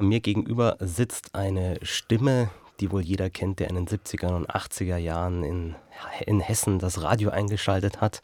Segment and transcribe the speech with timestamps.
[0.00, 2.50] Mir gegenüber sitzt eine Stimme,
[2.80, 5.74] die wohl jeder kennt, der in den 70er und 80er Jahren in,
[6.26, 8.22] in Hessen das Radio eingeschaltet hat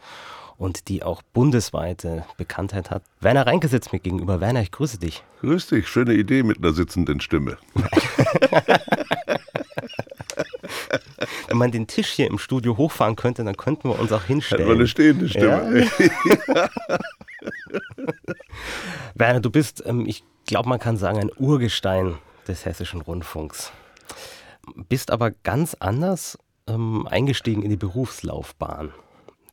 [0.57, 3.03] und die auch bundesweite Bekanntheit hat.
[3.21, 4.41] Werner Reinke sitzt mir gegenüber.
[4.41, 5.23] Werner, ich grüße dich.
[5.43, 7.59] Grüß dich, schöne Idee mit einer sitzenden Stimme.
[11.49, 14.63] Wenn man den Tisch hier im Studio hochfahren könnte, dann könnten wir uns auch hinstellen.
[14.63, 15.87] Hätten wir eine stehende Stimme.
[16.49, 16.69] Ja?
[19.15, 22.17] Werner, du bist, ähm, ich glaube, man kann sagen, ein Urgestein
[22.49, 23.73] des hessischen Rundfunks.
[24.89, 28.93] Bist aber ganz anders ähm, eingestiegen in die Berufslaufbahn.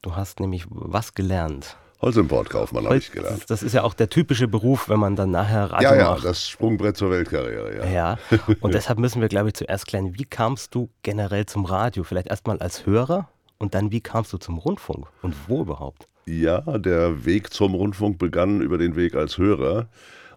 [0.01, 1.77] Du hast nämlich was gelernt.
[2.01, 3.49] Holzimportkaufmann habe ich gelernt.
[3.49, 6.25] Das ist ja auch der typische Beruf, wenn man dann nachher Radio Ja, ja, macht.
[6.25, 7.85] das Sprungbrett zur Weltkarriere, ja.
[7.85, 8.17] Ja,
[8.59, 12.03] und deshalb müssen wir, glaube ich, zuerst klären, wie kamst du generell zum Radio?
[12.03, 16.09] Vielleicht erstmal als Hörer und dann, wie kamst du zum Rundfunk und wo überhaupt?
[16.25, 19.87] Ja, der Weg zum Rundfunk begann über den Weg als Hörer.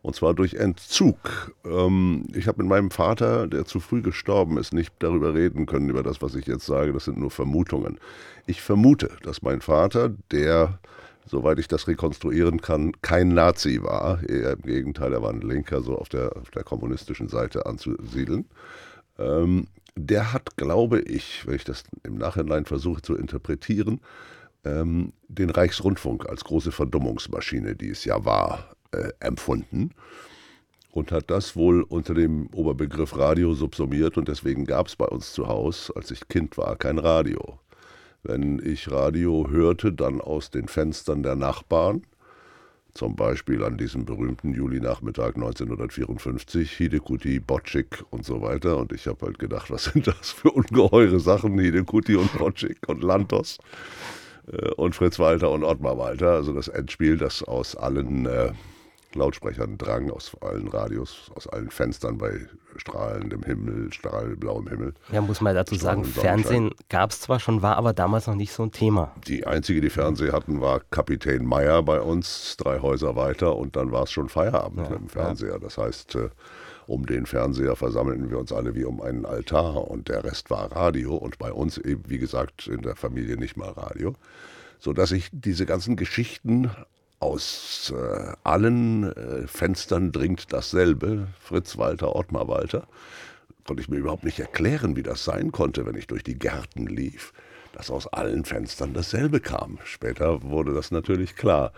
[0.03, 1.53] Und zwar durch Entzug.
[1.65, 5.89] Ähm, ich habe mit meinem Vater, der zu früh gestorben ist, nicht darüber reden können,
[5.89, 6.93] über das, was ich jetzt sage.
[6.93, 7.99] Das sind nur Vermutungen.
[8.47, 10.79] Ich vermute, dass mein Vater, der,
[11.27, 15.83] soweit ich das rekonstruieren kann, kein Nazi war, eher im Gegenteil, er war ein Linker,
[15.83, 18.47] so auf der, auf der kommunistischen Seite anzusiedeln.
[19.19, 24.01] Ähm, der hat, glaube ich, wenn ich das im Nachhinein versuche zu interpretieren,
[24.65, 29.91] ähm, den Reichsrundfunk als große Verdummungsmaschine, die es ja war, äh, empfunden
[30.97, 35.33] und hat das wohl unter dem Oberbegriff Radio subsumiert und deswegen gab es bei uns
[35.33, 37.59] zu Hause, als ich Kind war, kein Radio.
[38.23, 42.03] Wenn ich Radio hörte, dann aus den Fenstern der Nachbarn,
[42.95, 48.79] zum Beispiel an diesem berühmten Julinachmittag 1954, Hidekuti, Bocik und so weiter.
[48.79, 53.05] Und ich habe halt gedacht, was sind das für ungeheure Sachen, Hidekuti und Bocik und
[53.05, 53.59] Lantos
[54.51, 56.33] äh, und Fritz Walter und Ottmar Walter.
[56.33, 58.53] Also das Endspiel, das aus allen äh,
[59.17, 64.95] Lautsprechern drang, aus allen Radios, aus allen Fenstern bei strahlendem Himmel, strahlblauem Himmel.
[65.11, 68.53] Ja, muss man dazu sagen, Fernsehen gab es zwar schon, war aber damals noch nicht
[68.53, 69.13] so ein Thema.
[69.27, 73.93] Die einzige, die Fernsehen hatten, war Kapitän Meyer bei uns, drei Häuser weiter und dann
[73.93, 75.53] war es schon Feierabend ja, mit dem Fernseher.
[75.53, 75.59] Ja.
[75.59, 76.29] Das heißt, äh,
[76.87, 80.71] um den Fernseher versammelten wir uns alle wie um einen Altar und der Rest war
[80.73, 84.15] Radio und bei uns eben, wie gesagt, in der Familie nicht mal Radio
[84.79, 86.71] sodass ich diese ganzen Geschichten
[87.19, 92.87] aus äh, allen äh, Fenstern dringt dasselbe, Fritz Walter, Ottmar Walter.
[93.67, 96.87] Konnte ich mir überhaupt nicht erklären, wie das sein konnte, wenn ich durch die Gärten
[96.87, 97.33] lief,
[97.73, 99.79] dass aus allen Fenstern dasselbe kam.
[99.85, 101.73] Später wurde das natürlich klar.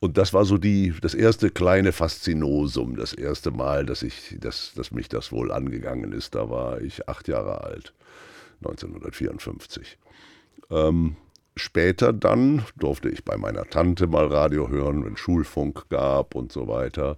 [0.00, 4.72] Und das war so die, das erste kleine Faszinosum, das erste Mal, dass, ich, dass,
[4.74, 6.34] dass mich das wohl angegangen ist.
[6.34, 7.94] Da war ich acht Jahre alt,
[8.58, 9.96] 1954.
[10.70, 11.16] Ähm,
[11.56, 16.66] Später dann durfte ich bei meiner Tante mal Radio hören, wenn Schulfunk gab und so
[16.66, 17.16] weiter.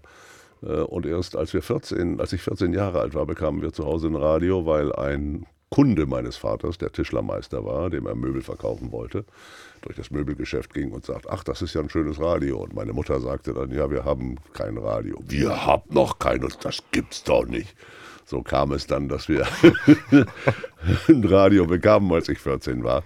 [0.62, 3.86] Äh, und erst als wir 14, als ich 14 Jahre alt war, bekamen wir zu
[3.86, 8.92] Hause ein Radio, weil ein Kunde meines Vaters, der Tischlermeister war, dem er Möbel verkaufen
[8.92, 9.24] wollte,
[9.82, 12.58] durch das Möbelgeschäft ging und sagt, ach, das ist ja ein schönes Radio.
[12.58, 15.18] Und meine Mutter sagte dann, ja, wir haben kein Radio.
[15.26, 17.74] Wir haben noch keines, das gibt's doch nicht.
[18.26, 19.46] So kam es dann, dass wir
[21.08, 23.02] ein Radio bekamen, als ich 14 war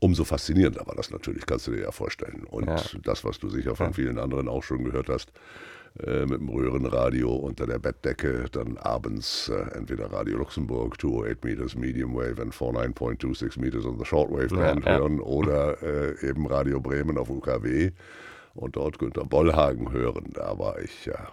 [0.00, 2.44] umso faszinierender war das natürlich, kannst du dir ja vorstellen.
[2.44, 2.80] Und ja.
[3.02, 5.32] das, was du sicher von vielen anderen auch schon gehört hast,
[6.06, 11.74] äh, mit dem Röhrenradio unter der Bettdecke, dann abends äh, entweder Radio Luxemburg 208 Meters
[11.74, 16.80] Medium Wave and 49.26 Meters on the Shortwave Band ja, hören oder äh, eben Radio
[16.80, 17.90] Bremen auf UKW
[18.54, 20.30] und dort Günter Bollhagen hören.
[20.34, 21.32] Da war ich ja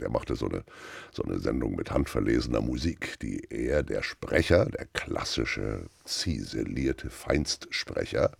[0.00, 0.64] der machte so eine,
[1.12, 8.32] so eine Sendung mit handverlesener Musik, die er, der Sprecher, der klassische, ziselierte Feinstsprecher,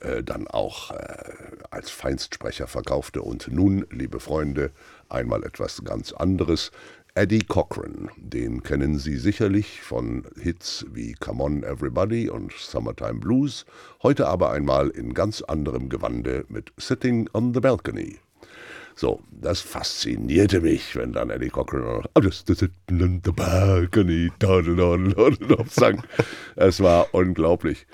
[0.00, 1.32] äh, dann auch äh,
[1.70, 3.22] als Feinstsprecher verkaufte.
[3.22, 4.70] Und nun, liebe Freunde,
[5.08, 6.70] einmal etwas ganz anderes.
[7.16, 13.66] Eddie Cochran, den kennen Sie sicherlich von Hits wie Come On Everybody und Summertime Blues,
[14.02, 18.18] heute aber einmal in ganz anderem Gewande mit Sitting on the Balcony.
[18.96, 22.04] So, das faszinierte mich, wenn dann Eddie Cochran
[23.24, 24.30] the balcony
[25.68, 26.02] sang.
[26.54, 27.86] Es war unglaublich.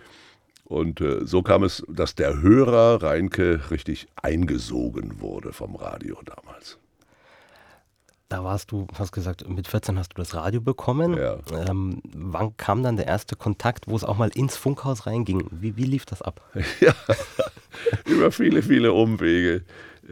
[0.64, 6.78] Und äh, so kam es, dass der Hörer Reinke richtig eingesogen wurde vom Radio damals.
[8.28, 11.16] Da warst du, hast gesagt, mit 14 hast du das Radio bekommen.
[11.16, 11.38] Ja.
[11.68, 15.48] Ähm, wann kam dann der erste Kontakt, wo es auch mal ins Funkhaus reinging?
[15.50, 16.40] Wie, wie lief das ab?
[16.80, 16.94] Ja,
[18.06, 19.64] über viele, viele Umwege.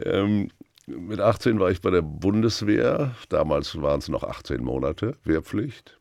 [0.03, 0.49] Ähm,
[0.89, 3.15] mit 18 war ich bei der Bundeswehr.
[3.29, 5.97] Damals waren es noch 18 Monate Wehrpflicht.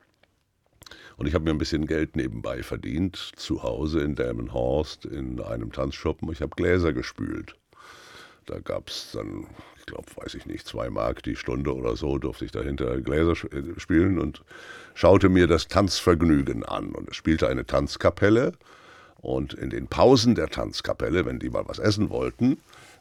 [1.16, 5.72] Und ich habe mir ein bisschen Geld nebenbei verdient, zu Hause in Delmenhorst in einem
[5.72, 6.30] Tanzschuppen.
[6.32, 7.56] Ich habe Gläser gespült.
[8.46, 9.46] da gab es dann,
[9.76, 13.32] ich glaube, weiß ich nicht, zwei Mark die Stunde oder so, durfte ich dahinter Gläser
[13.52, 14.42] äh, spielen und
[14.94, 16.92] schaute mir das Tanzvergnügen an.
[16.92, 18.52] Und es spielte eine Tanzkapelle.
[19.20, 22.58] Und in den Pausen der Tanzkapelle, wenn die mal was essen wollten,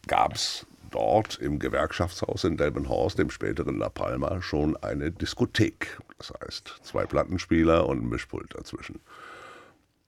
[0.07, 5.99] gab es dort im Gewerkschaftshaus in Delmenhorst, dem späteren La Palma, schon eine Diskothek.
[6.17, 8.99] Das heißt, zwei Plattenspieler und ein Mischpult dazwischen.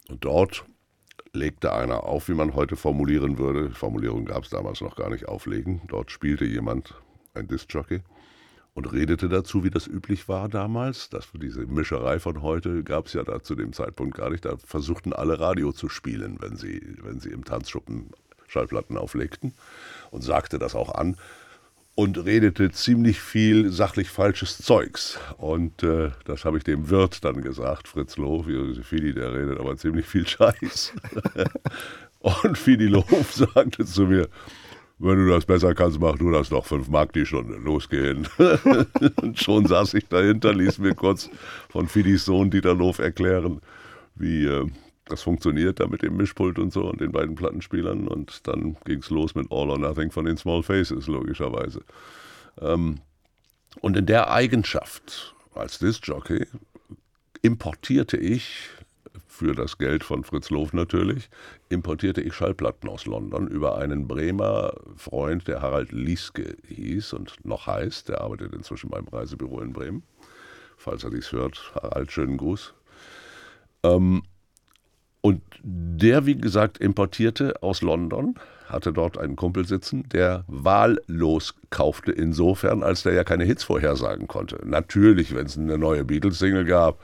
[0.10, 0.66] Und dort
[1.34, 3.72] legte einer auf, wie man heute formulieren würde.
[3.72, 5.81] Formulierung gab es damals noch gar nicht, auflegen.
[5.88, 6.96] Dort spielte jemand,
[7.36, 8.02] ein Discjockey,
[8.74, 11.10] und redete dazu, wie das üblich war damals.
[11.10, 14.46] Das, diese Mischerei von heute gab es ja da zu dem Zeitpunkt gar nicht.
[14.46, 18.12] Da versuchten alle Radio zu spielen, wenn sie, wenn sie im Tanzschuppen
[18.50, 19.54] Schallplatten auflegten
[20.12, 21.16] und sagte das auch an
[21.96, 25.19] und redete ziemlich viel sachlich falsches Zeugs.
[25.38, 29.60] Und äh, das habe ich dem Wirt dann gesagt, Fritz Loh, wie Fidi, der redet
[29.60, 30.94] aber ziemlich viel Scheiß.
[32.19, 34.30] und Fidi Loh sagte zu mir,
[34.98, 36.66] wenn du das besser kannst, mach du das doch.
[36.66, 38.28] Fünf Mark die Stunde, losgehen.
[39.22, 41.30] und schon saß ich dahinter, ließ mir kurz
[41.69, 43.62] von Fidis Sohn Dieter Lof erklären,
[44.16, 44.68] wie äh,
[45.10, 48.08] das funktioniert da mit dem Mischpult und so und den beiden Plattenspielern.
[48.08, 51.82] Und dann ging es los mit All or Nothing von den Small Faces, logischerweise.
[52.62, 53.00] Ähm,
[53.82, 56.46] und in der Eigenschaft als Disc-Jockey
[57.42, 58.70] importierte ich,
[59.28, 61.30] für das Geld von Fritz Lof natürlich,
[61.70, 67.66] importierte ich Schallplatten aus London über einen Bremer Freund, der Harald Lieske hieß und noch
[67.66, 68.10] heißt.
[68.10, 70.04] Der arbeitet inzwischen beim Reisebüro in Bremen.
[70.76, 72.74] Falls er dies hört, Harald, schönen Gruß.
[73.84, 74.24] Ähm,
[75.21, 78.36] und der, wie gesagt, importierte aus London,
[78.68, 84.27] hatte dort einen Kumpel sitzen, der wahllos kaufte, insofern, als der ja keine Hits vorhersagen
[84.27, 84.60] konnte.
[84.63, 87.00] Natürlich, wenn es eine neue Beatles-Single gab,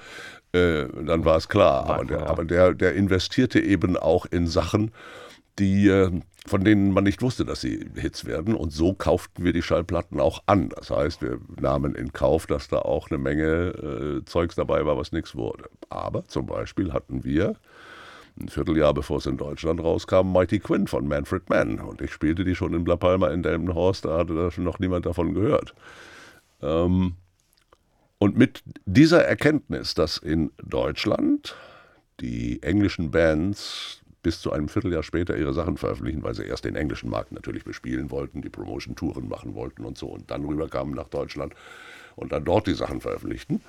[0.54, 1.90] äh, dann war es klar.
[1.90, 4.92] Aber, der, aber der, der, investierte eben auch in Sachen,
[5.60, 6.12] die, äh,
[6.46, 8.56] von denen man nicht wusste, dass sie Hits werden.
[8.56, 10.70] Und so kauften wir die Schallplatten auch an.
[10.70, 14.98] Das heißt, wir nahmen in Kauf, dass da auch eine Menge äh, Zeugs dabei war,
[14.98, 15.66] was nichts wurde.
[15.90, 17.56] Aber zum Beispiel hatten wir
[18.40, 21.80] ein Vierteljahr bevor es in Deutschland rauskam, Mighty Quinn von Manfred Mann.
[21.80, 25.06] Und ich spielte die schon in La Palma in Delmenhorst, da hatte da noch niemand
[25.06, 25.74] davon gehört.
[26.62, 27.16] Ähm,
[28.18, 31.56] und mit dieser Erkenntnis, dass in Deutschland
[32.20, 36.76] die englischen Bands bis zu einem Vierteljahr später ihre Sachen veröffentlichen, weil sie erst den
[36.76, 41.10] englischen Markt natürlich bespielen wollten, die Promotion-Touren machen wollten und so und dann rüberkamen nach
[41.10, 41.54] Deutschland
[42.16, 43.62] und dann dort die Sachen veröffentlichten,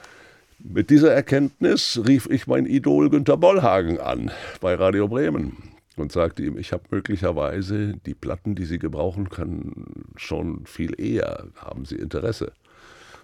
[0.59, 4.31] mit dieser Erkenntnis rief ich mein Idol Günter Bollhagen an
[4.61, 5.57] bei Radio Bremen
[5.97, 11.49] und sagte ihm, ich habe möglicherweise die Platten, die Sie gebrauchen können, schon viel eher.
[11.57, 12.53] Haben Sie Interesse?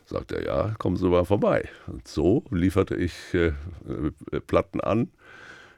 [0.06, 1.69] Sagt er, ja, kommen Sie mal vorbei.
[1.87, 5.08] Und so lieferte ich äh, äh, Platten an.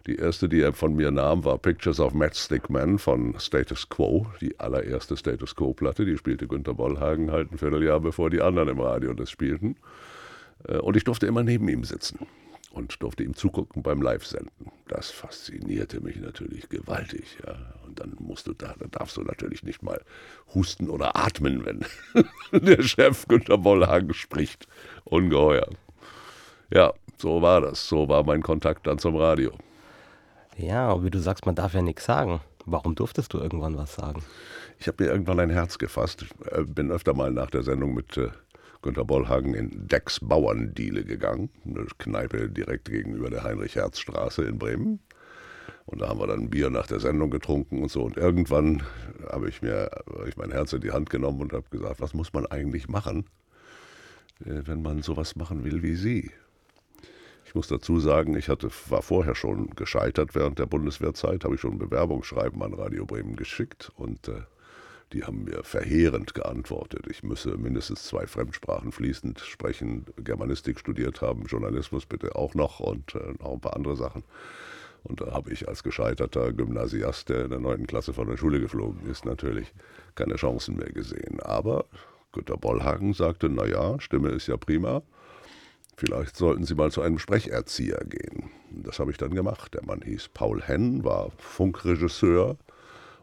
[0.06, 4.26] Die erste, die er von mir nahm, war Pictures of Matchstick Man von Status Quo,
[4.40, 6.04] die allererste Status Quo-Platte.
[6.04, 9.76] Die spielte Günter Bollhagen halt ein Vierteljahr, bevor die anderen im Radio das spielten.
[10.68, 12.26] Äh, und ich durfte immer neben ihm sitzen
[12.74, 14.72] und durfte ihm zugucken beim Live-Senden.
[14.88, 17.38] Das faszinierte mich natürlich gewaltig.
[17.46, 17.54] Ja.
[17.86, 20.00] Und dann musst du da, dann darfst du natürlich nicht mal
[20.54, 21.84] husten oder atmen, wenn
[22.52, 24.66] der Chef Günter Bollhagen spricht.
[25.04, 25.68] Ungeheuer.
[26.72, 27.88] Ja, so war das.
[27.88, 29.52] So war mein Kontakt dann zum Radio.
[30.56, 32.40] Ja, wie du sagst, man darf ja nichts sagen.
[32.66, 34.22] Warum durftest du irgendwann was sagen?
[34.78, 36.22] Ich habe mir irgendwann ein Herz gefasst.
[36.22, 38.30] Ich äh, bin öfter mal nach der Sendung mit äh,
[38.84, 45.00] Günter Bollhagen in Decks Bauerndiele gegangen, eine Kneipe direkt gegenüber der Heinrich-Herz-Straße in Bremen.
[45.86, 48.02] Und da haben wir dann Bier nach der Sendung getrunken und so.
[48.02, 48.82] Und irgendwann
[49.30, 52.12] habe ich mir hab ich mein Herz in die Hand genommen und habe gesagt, was
[52.12, 53.24] muss man eigentlich machen,
[54.44, 56.30] äh, wenn man sowas machen will wie Sie?
[57.46, 61.60] Ich muss dazu sagen, ich hatte, war vorher schon gescheitert während der Bundeswehrzeit, habe ich
[61.62, 64.42] schon ein Bewerbungsschreiben an Radio Bremen geschickt und äh,
[65.14, 67.06] die haben mir verheerend geantwortet.
[67.08, 73.14] Ich müsse mindestens zwei Fremdsprachen fließend sprechen, Germanistik studiert haben, Journalismus bitte auch noch und
[73.14, 74.24] äh, noch ein paar andere Sachen.
[75.04, 78.60] Und da habe ich als gescheiterter Gymnasiast, der in der neunten Klasse von der Schule
[78.60, 79.72] geflogen ist, natürlich
[80.16, 81.40] keine Chancen mehr gesehen.
[81.40, 81.84] Aber
[82.32, 85.02] Günter Bollhagen sagte, naja, Stimme ist ja prima.
[85.96, 88.50] Vielleicht sollten Sie mal zu einem Sprecherzieher gehen.
[88.70, 89.74] Das habe ich dann gemacht.
[89.74, 92.56] Der Mann hieß Paul Henn, war Funkregisseur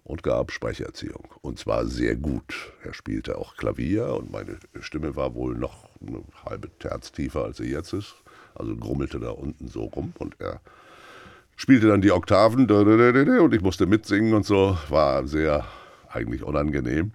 [0.03, 1.27] und gab Sprecherziehung.
[1.41, 2.74] Und zwar sehr gut.
[2.84, 7.58] Er spielte auch Klavier und meine Stimme war wohl noch eine halbe Terz tiefer, als
[7.58, 8.15] sie jetzt ist.
[8.55, 10.60] Also grummelte da unten so rum und er
[11.55, 14.77] spielte dann die Oktaven und ich musste mitsingen und so.
[14.89, 15.65] War sehr
[16.10, 17.13] eigentlich unangenehm.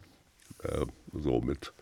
[0.63, 1.73] Äh, so mit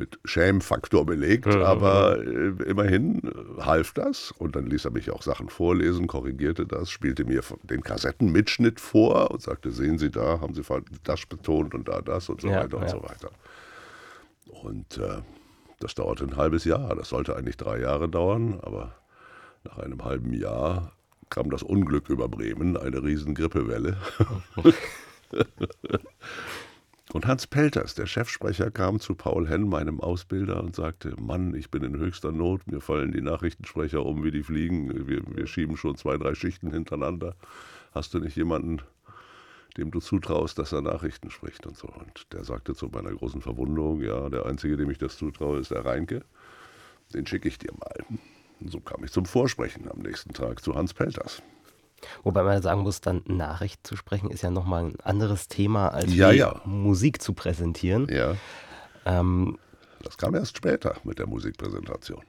[0.00, 1.62] mit Schämfaktor belegt, mhm.
[1.62, 4.32] aber äh, immerhin äh, half das.
[4.32, 9.30] Und dann ließ er mich auch Sachen vorlesen, korrigierte das, spielte mir den Kassettenmitschnitt vor
[9.30, 10.62] und sagte, sehen Sie da, haben Sie
[11.04, 12.88] das betont und da das und so ja, weiter und ja.
[12.88, 13.30] so weiter.
[14.46, 15.20] Und äh,
[15.78, 16.96] das dauerte ein halbes Jahr.
[16.96, 18.96] Das sollte eigentlich drei Jahre dauern, aber
[19.64, 20.92] nach einem halben Jahr
[21.28, 23.98] kam das Unglück über Bremen, eine riesen Grippewelle.
[27.12, 31.70] Und Hans Pelters, der Chefsprecher, kam zu Paul Henn, meinem Ausbilder, und sagte: Mann, ich
[31.70, 35.76] bin in höchster Not, mir fallen die Nachrichtensprecher um wie die Fliegen, wir, wir schieben
[35.76, 37.34] schon zwei, drei Schichten hintereinander.
[37.92, 38.80] Hast du nicht jemanden,
[39.76, 41.88] dem du zutraust, dass er Nachrichten spricht und so?
[41.88, 45.72] Und der sagte zu meiner großen Verwunderung: Ja, der Einzige, dem ich das zutraue, ist
[45.72, 46.24] der Reinke.
[47.12, 48.04] Den schicke ich dir mal.
[48.60, 51.42] Und so kam ich zum Vorsprechen am nächsten Tag zu Hans Pelters.
[52.22, 56.14] Wobei man sagen muss, dann Nachricht zu sprechen ist ja nochmal ein anderes Thema, als
[56.14, 56.60] ja, ja.
[56.64, 58.08] Musik zu präsentieren.
[58.10, 58.34] Ja.
[59.04, 59.58] Ähm,
[60.02, 62.22] das kam erst später mit der Musikpräsentation.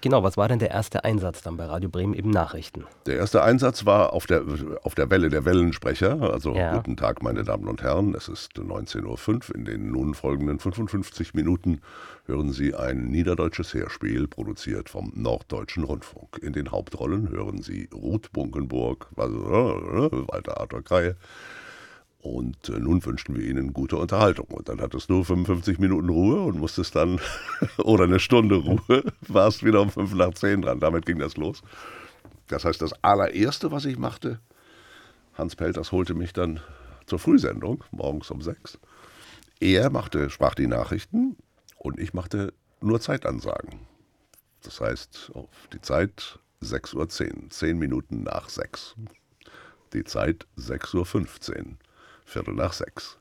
[0.00, 2.14] Genau, was war denn der erste Einsatz dann bei Radio Bremen?
[2.14, 2.84] Eben Nachrichten.
[3.06, 4.42] Der erste Einsatz war auf der,
[4.82, 6.20] auf der Welle der Wellensprecher.
[6.20, 6.76] Also ja.
[6.76, 8.14] guten Tag, meine Damen und Herren.
[8.14, 9.54] Es ist 19.05 Uhr.
[9.54, 11.80] In den nun folgenden 55 Minuten
[12.26, 16.38] hören Sie ein niederdeutsches Hörspiel, produziert vom Norddeutschen Rundfunk.
[16.42, 21.16] In den Hauptrollen hören Sie Ruth Bunkenburg, also, äh, Walter Arthur Kreie,
[22.20, 24.46] und äh, nun wünschten wir ihnen gute Unterhaltung.
[24.48, 27.20] Und dann hattest du 55 Minuten Ruhe und musstest dann,
[27.78, 30.80] oder eine Stunde Ruhe, warst wieder um 5 nach 10 dran.
[30.80, 31.62] Damit ging das los.
[32.48, 34.40] Das heißt, das allererste, was ich machte,
[35.34, 36.60] Hans Pelters holte mich dann
[37.06, 38.78] zur Frühsendung, morgens um 6.
[39.60, 41.36] Er machte, sprach die Nachrichten
[41.78, 43.80] und ich machte nur Zeitansagen.
[44.62, 48.96] Das heißt, auf die Zeit 6.10 Uhr, 10 Minuten nach 6.
[49.92, 51.76] Die Zeit 6.15 Uhr.
[52.26, 53.18] Viertel nach sechs.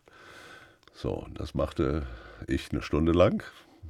[0.94, 2.06] So, das machte
[2.48, 3.44] ich eine Stunde lang.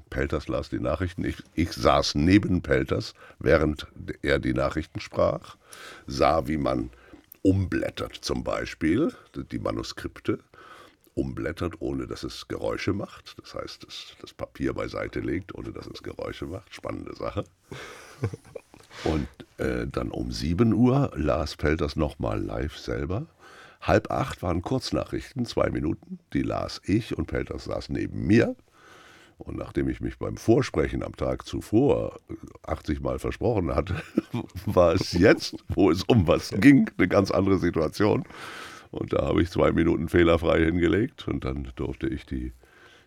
[0.09, 1.23] Pelters las die Nachrichten.
[1.23, 3.87] Ich, ich saß neben Pelters, während
[4.21, 5.55] er die Nachrichten sprach,
[6.05, 6.91] sah, wie man
[7.41, 9.13] umblättert zum Beispiel,
[9.51, 10.39] die Manuskripte,
[11.13, 13.35] umblättert, ohne dass es Geräusche macht.
[13.41, 16.73] Das heißt, das, das Papier beiseite legt, ohne dass es Geräusche macht.
[16.73, 17.45] Spannende Sache.
[19.03, 23.27] Und äh, dann um 7 Uhr las Pelters nochmal live selber.
[23.85, 28.55] Halb acht waren Kurznachrichten, zwei Minuten, die las ich und Pelters saß neben mir.
[29.37, 32.17] Und nachdem ich mich beim Vorsprechen am Tag zuvor
[32.63, 34.01] 80 Mal versprochen hatte,
[34.65, 38.23] war es jetzt, wo es um was ging, eine ganz andere Situation.
[38.89, 42.53] Und da habe ich zwei Minuten fehlerfrei hingelegt und dann durfte ich die,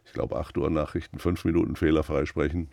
[0.04, 2.68] ich glaube, 8 Uhr Nachrichten fünf Minuten fehlerfrei sprechen.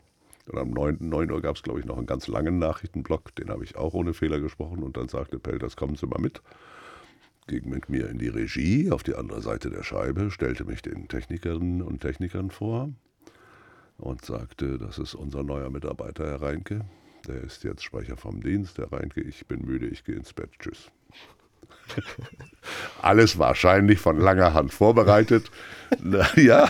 [0.51, 3.50] Und am 9, 9 Uhr gab es, glaube ich, noch einen ganz langen Nachrichtenblock, den
[3.50, 4.83] habe ich auch ohne Fehler gesprochen.
[4.83, 6.41] Und dann sagte Pelters, kommen Sie mal mit
[7.47, 11.07] ging mit mir in die Regie auf die andere Seite der Scheibe, stellte mich den
[11.07, 12.89] Technikerinnen und Technikern vor
[13.97, 16.85] und sagte, das ist unser neuer Mitarbeiter, Herr Reinke.
[17.27, 18.77] Der ist jetzt Sprecher vom Dienst.
[18.77, 20.51] Herr Reinke, ich bin müde, ich gehe ins Bett.
[20.59, 20.91] Tschüss.
[23.01, 25.51] Alles wahrscheinlich von langer Hand vorbereitet.
[26.36, 26.69] ja,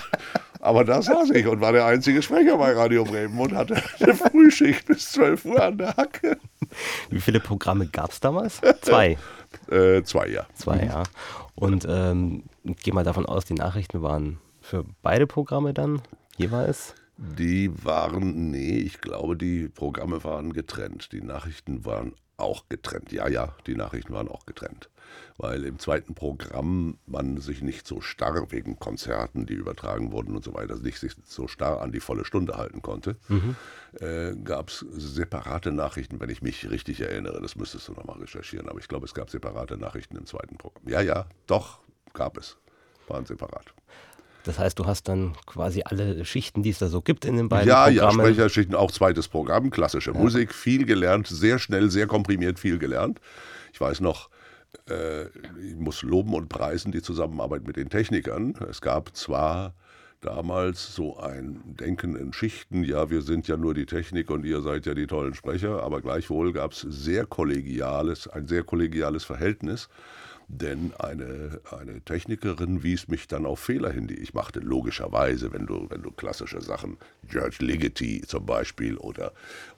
[0.60, 4.16] aber da saß ich und war der einzige Sprecher bei Radio Bremen und hatte eine
[4.16, 6.38] Frühschicht bis 12 Uhr an der Hacke.
[7.10, 8.62] Wie viele Programme gab es damals?
[8.82, 9.18] Zwei.
[9.72, 10.46] Äh, zwei, ja.
[10.54, 11.04] Zwei, ja.
[11.56, 16.02] Und ähm, gehe mal davon aus, die Nachrichten waren für beide Programme dann
[16.36, 16.94] jeweils?
[17.18, 21.14] Die waren, nee, ich glaube, die Programme waren getrennt.
[21.14, 23.12] Die Nachrichten waren auch getrennt.
[23.12, 24.89] Ja, ja, die Nachrichten waren auch getrennt.
[25.38, 30.44] Weil im zweiten Programm man sich nicht so starr wegen Konzerten, die übertragen wurden und
[30.44, 33.56] so weiter, nicht sich so starr an die volle Stunde halten konnte, mhm.
[34.00, 37.42] äh, gab es separate Nachrichten, wenn ich mich richtig erinnere.
[37.42, 38.70] Das müsstest du nochmal recherchieren.
[38.70, 40.88] Aber ich glaube, es gab separate Nachrichten im zweiten Programm.
[40.88, 41.80] Ja, ja, doch,
[42.13, 42.58] gab es.
[43.08, 43.74] Waren separat.
[44.46, 47.50] Das heißt, du hast dann quasi alle Schichten, die es da so gibt in den
[47.50, 48.20] beiden ja, Programmen.
[48.20, 50.18] Ja, Sprecherschichten, auch zweites Programm, klassische ja.
[50.18, 53.20] Musik, viel gelernt, sehr schnell, sehr komprimiert, viel gelernt.
[53.74, 54.30] Ich weiß noch,
[54.88, 55.25] äh,
[55.60, 58.54] ich muss loben und preisen die Zusammenarbeit mit den Technikern.
[58.70, 59.74] Es gab zwar
[60.22, 64.62] damals so ein Denken in Schichten, ja, wir sind ja nur die Technik und ihr
[64.62, 69.90] seid ja die tollen Sprecher, aber gleichwohl gab es sehr kollegiales, ein sehr kollegiales Verhältnis.
[70.48, 74.60] Denn eine, eine Technikerin wies mich dann auf Fehler hin, die ich machte.
[74.60, 76.98] Logischerweise, wenn du, wenn du klassische Sachen,
[77.28, 79.34] George Ligeti zum Beispiel oder,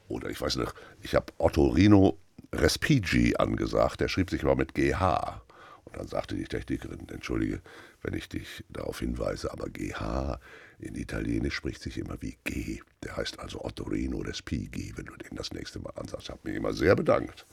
[0.10, 2.18] oder ich weiß nicht, ich habe Ottorino
[2.54, 5.42] Respighi angesagt, der schrieb sich aber mit GH.
[5.86, 7.62] Und dann sagte die Technikerin, entschuldige,
[8.02, 10.38] wenn ich dich darauf hinweise, aber GH
[10.80, 12.82] in Italienisch spricht sich immer wie G.
[13.04, 16.26] Der heißt also Ottorino Respighi, wenn du den das nächste Mal ansagst.
[16.28, 17.46] Ich habe mich immer sehr bedankt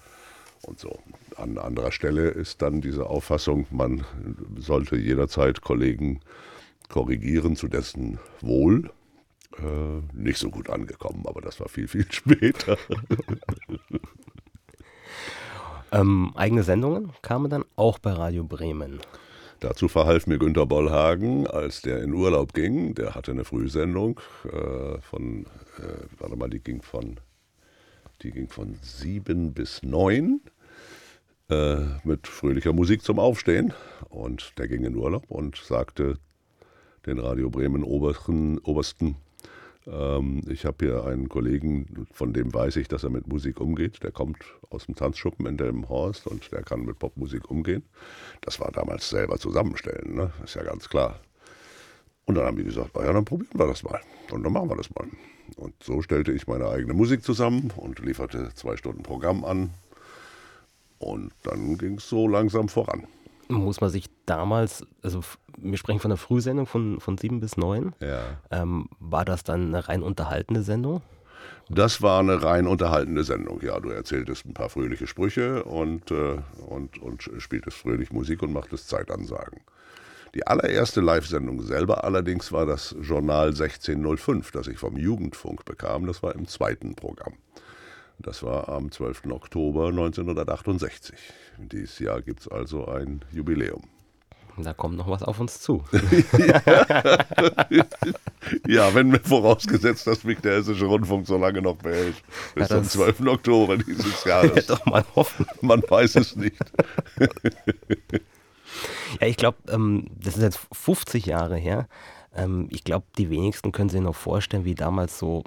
[0.64, 0.99] und so.
[1.37, 4.04] An anderer Stelle ist dann diese Auffassung, man
[4.56, 6.21] sollte jederzeit Kollegen
[6.88, 8.90] korrigieren zu dessen Wohl.
[9.59, 12.76] äh, nicht so gut angekommen, aber das war viel, viel später.
[15.92, 19.00] ähm, eigene Sendungen kamen dann auch bei Radio Bremen.
[19.61, 22.94] Dazu verhalf mir Günter Bollhagen, als der in Urlaub ging.
[22.94, 25.47] Der hatte eine Frühsendung äh, von,
[25.78, 27.18] äh, warte mal, die ging von,
[28.23, 30.40] die ging von sieben bis neun
[31.50, 33.72] äh, mit fröhlicher Musik zum Aufstehen.
[34.08, 36.18] Und der ging in Urlaub und sagte
[37.06, 39.16] den Radio Bremen Obersten, Obersten
[39.86, 44.02] ähm, ich habe hier einen Kollegen, von dem weiß ich, dass er mit Musik umgeht.
[44.02, 44.38] Der kommt
[44.70, 47.82] aus dem Tanzschuppen in Delmenhorst und der kann mit Popmusik umgehen.
[48.40, 50.32] Das war damals selber zusammenstellen, ne?
[50.42, 51.20] ist ja ganz klar.
[52.26, 54.00] Und dann haben die gesagt, ja, dann probieren wir das mal.
[54.30, 55.06] Und dann machen wir das mal.
[55.56, 59.70] Und so stellte ich meine eigene Musik zusammen und lieferte zwei Stunden Programm an.
[60.98, 63.06] Und dann ging es so langsam voran
[63.48, 65.20] muss man sich damals, also
[65.58, 67.94] wir sprechen von der Frühsendung von, von sieben bis neun.
[68.00, 68.22] Ja.
[68.50, 71.02] Ähm, war das dann eine rein unterhaltende Sendung?
[71.68, 73.60] Das war eine rein unterhaltende Sendung.
[73.62, 78.52] Ja, du erzähltest ein paar fröhliche Sprüche und, äh, und, und spieltest fröhlich Musik und
[78.52, 79.60] machtest Zeitansagen.
[80.34, 86.06] Die allererste Live-Sendung selber allerdings war das Journal 1605, das ich vom Jugendfunk bekam.
[86.06, 87.34] Das war im zweiten Programm.
[88.18, 89.26] Das war am 12.
[89.30, 91.14] Oktober 1968.
[91.59, 93.83] Dieses Jahr gibt es also ein Jubiläum.
[94.56, 95.83] Da kommt noch was auf uns zu.
[98.66, 102.14] ja, wenn mir vorausgesetzt, dass mich der Hessische Rundfunk so lange noch behält.
[102.54, 103.26] Bis ja, zum 12.
[103.26, 104.66] Oktober dieses Jahres.
[104.66, 105.47] doch mal hoffen.
[105.61, 106.56] Man weiß es nicht.
[109.21, 111.88] ja, ich glaube, ähm, das ist jetzt 50 Jahre her.
[112.35, 115.42] Ähm, ich glaube, die wenigsten können sich noch vorstellen, wie damals so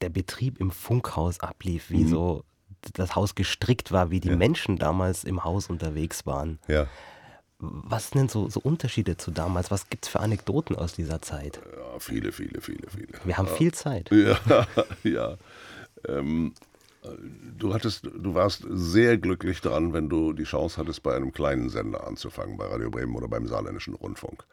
[0.00, 2.08] der Betrieb im Funkhaus ablief, wie mhm.
[2.08, 2.44] so
[2.94, 4.36] das Haus gestrickt war, wie die ja.
[4.36, 6.58] Menschen damals im Haus unterwegs waren.
[6.68, 6.86] Ja.
[7.58, 9.70] Was sind denn so, so Unterschiede zu damals?
[9.72, 11.60] Was gibt es für Anekdoten aus dieser Zeit?
[11.76, 13.08] Ja, viele, viele, viele, viele.
[13.24, 14.10] Wir haben viel Zeit.
[14.12, 14.66] Ja,
[15.02, 15.36] ja.
[16.06, 16.54] Ähm,
[17.58, 21.68] du hattest, du warst sehr glücklich dran, wenn du die Chance hattest, bei einem kleinen
[21.68, 24.44] Sender anzufangen, bei Radio Bremen oder beim Saarländischen Rundfunk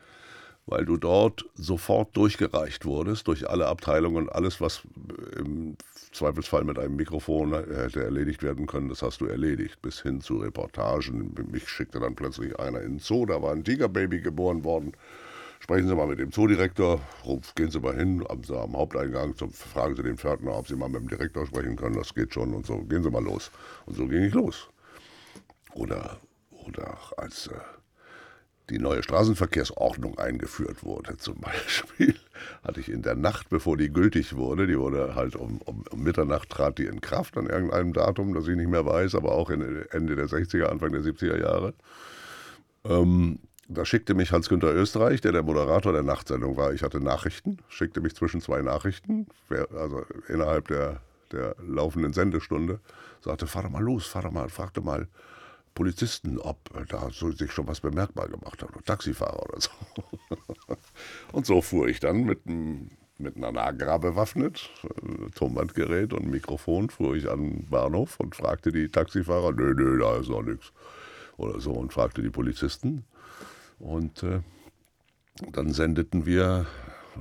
[0.67, 4.81] weil du dort sofort durchgereicht wurdest durch alle Abteilungen und alles, was
[5.37, 5.77] im
[6.11, 10.37] Zweifelsfall mit einem Mikrofon hätte erledigt werden können, das hast du erledigt, bis hin zu
[10.37, 11.35] Reportagen.
[11.51, 14.93] Mich schickte dann plötzlich einer in den Zoo, da war ein Tigerbaby geboren worden.
[15.59, 17.01] Sprechen Sie mal mit dem Zoodirektor,
[17.55, 20.89] gehen Sie mal hin, am, am Haupteingang, zum, fragen Sie den Pförtner, ob Sie mal
[20.89, 23.51] mit dem Direktor sprechen können, das geht schon und so, gehen Sie mal los.
[23.85, 24.67] Und so ging ich los.
[25.73, 26.19] Oder,
[26.51, 27.53] oder als äh,
[28.69, 32.15] die neue Straßenverkehrsordnung eingeführt wurde, zum Beispiel,
[32.63, 36.03] hatte ich in der Nacht, bevor die gültig wurde, die wurde halt um, um, um
[36.03, 39.49] Mitternacht trat die in Kraft an irgendeinem Datum, das ich nicht mehr weiß, aber auch
[39.49, 41.73] Ende der 60er, Anfang der 70er Jahre.
[42.83, 46.73] Ähm, da schickte mich Hans-Günter Österreich, der der Moderator der Nachtsendung war.
[46.73, 49.27] Ich hatte Nachrichten, schickte mich zwischen zwei Nachrichten,
[49.75, 51.01] also innerhalb der,
[51.31, 52.79] der laufenden Sendestunde,
[53.21, 55.07] sagte, fahr doch mal los, fahr doch mal, fragte mal,
[55.75, 56.57] Polizisten, ob
[56.87, 59.69] da so sich schon was bemerkbar gemacht hat, oder Taxifahrer oder so.
[61.33, 62.45] und so fuhr ich dann mit,
[63.19, 68.71] mit einer Nagra bewaffnet, äh, Tonbandgerät und Mikrofon, fuhr ich an den Bahnhof und fragte
[68.71, 70.71] die Taxifahrer, nö, nö, da ist noch nichts.
[71.37, 73.03] Oder so, und fragte die Polizisten.
[73.77, 74.39] Und äh,
[75.51, 76.65] dann sendeten wir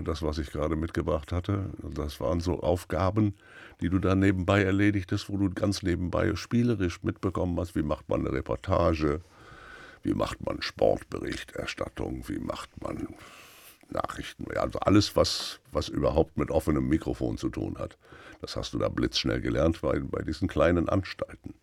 [0.02, 1.70] das, was ich gerade mitgebracht hatte.
[1.94, 3.34] Das waren so Aufgaben,
[3.80, 8.20] die du da nebenbei erledigtest, wo du ganz nebenbei spielerisch mitbekommen hast, wie macht man
[8.20, 9.20] eine Reportage,
[10.02, 13.08] wie macht man Sportberichterstattung, wie macht man
[13.90, 17.96] Nachrichten, also alles, was, was überhaupt mit offenem Mikrofon zu tun hat.
[18.40, 21.54] Das hast du da blitzschnell gelernt bei, bei diesen kleinen Anstalten.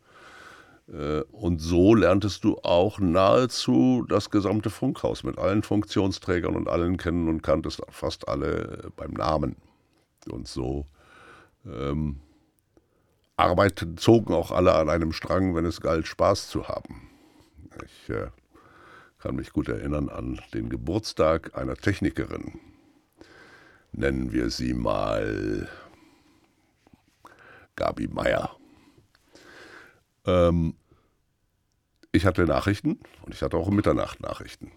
[0.91, 6.97] Äh, und so lerntest du auch nahezu das gesamte Funkhaus mit allen Funktionsträgern und allen
[6.97, 9.55] kennen und kanntest fast alle beim Namen.
[10.29, 10.85] Und so
[11.65, 12.19] ähm,
[13.37, 17.09] arbeiteten, zogen auch alle an einem Strang, wenn es galt, Spaß zu haben.
[17.85, 18.27] Ich äh,
[19.19, 22.59] kann mich gut erinnern an den Geburtstag einer Technikerin.
[23.93, 25.69] Nennen wir sie mal
[27.75, 28.55] Gabi Meier.
[30.25, 30.75] Ähm,
[32.11, 34.71] ich hatte Nachrichten und ich hatte auch Mitternacht-Nachrichten.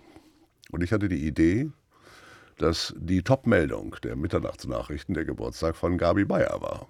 [0.71, 1.71] Und ich hatte die Idee,
[2.59, 6.87] dass die Top-Meldung der Mitternachtsnachrichten der Geburtstag von Gabi Meyer war.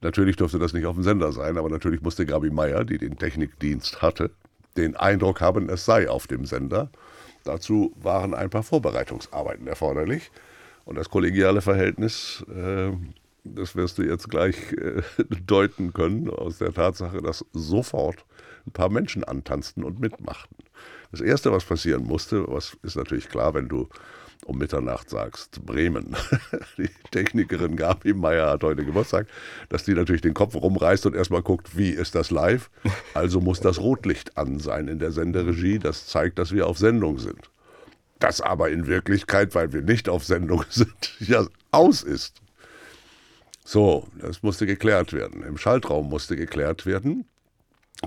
[0.00, 3.18] Natürlich durfte das nicht auf dem Sender sein, aber natürlich musste Gabi Meyer, die den
[3.18, 4.30] Technikdienst hatte,
[4.76, 6.90] den Eindruck haben, es sei auf dem Sender.
[7.44, 10.30] Dazu waren ein paar Vorbereitungsarbeiten erforderlich.
[10.84, 12.92] Und das kollegiale Verhältnis, äh,
[13.44, 15.02] das wirst du jetzt gleich äh,
[15.46, 18.24] deuten können, aus der Tatsache, dass sofort
[18.66, 20.56] ein paar Menschen antanzten und mitmachten.
[21.10, 23.88] Das Erste, was passieren musste, was ist natürlich klar, wenn du
[24.46, 26.16] um Mitternacht sagst, Bremen.
[26.78, 29.26] Die Technikerin Gabi Meier hat heute Geburtstag,
[29.68, 32.70] dass die natürlich den Kopf rumreißt und erstmal guckt, wie ist das live?
[33.14, 35.78] Also muss das Rotlicht an sein in der Senderegie.
[35.78, 37.50] Das zeigt, dass wir auf Sendung sind.
[38.18, 42.40] Das aber in Wirklichkeit, weil wir nicht auf Sendung sind, ja aus ist.
[43.64, 45.42] So, das musste geklärt werden.
[45.42, 47.26] Im Schaltraum musste geklärt werden,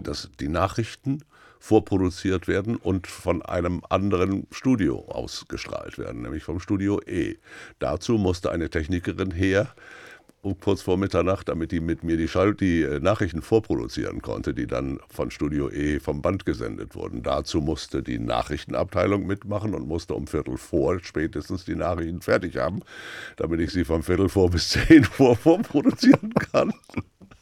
[0.02, 1.24] dass die Nachrichten
[1.60, 7.36] vorproduziert werden und von einem anderen Studio ausgestrahlt werden, nämlich vom Studio E.
[7.80, 9.74] Dazu musste eine Technikerin her,
[10.60, 14.68] kurz vor Mitternacht, damit die mit mir die, Schall die äh, Nachrichten vorproduzieren konnte, die
[14.68, 17.24] dann von Studio E vom Band gesendet wurden.
[17.24, 22.82] Dazu musste die Nachrichtenabteilung mitmachen und musste um Viertel vor spätestens die Nachrichten fertig haben,
[23.38, 26.74] damit ich sie vom Viertel vor bis zehn vor vorproduzieren kann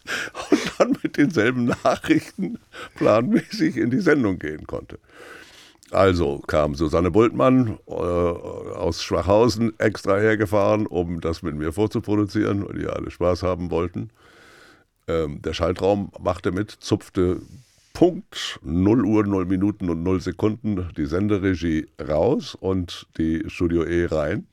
[0.51, 2.59] und dann mit denselben Nachrichten
[2.95, 4.99] planmäßig in die Sendung gehen konnte.
[5.91, 12.79] Also kam Susanne Bultmann äh, aus Schwachhausen extra hergefahren, um das mit mir vorzuproduzieren, weil
[12.79, 14.09] die alle Spaß haben wollten.
[15.07, 17.41] Ähm, der Schaltraum machte mit, zupfte
[17.93, 24.05] Punkt 0 Uhr, 0 Minuten und 0 Sekunden die Senderegie raus und die Studio E
[24.05, 24.47] rein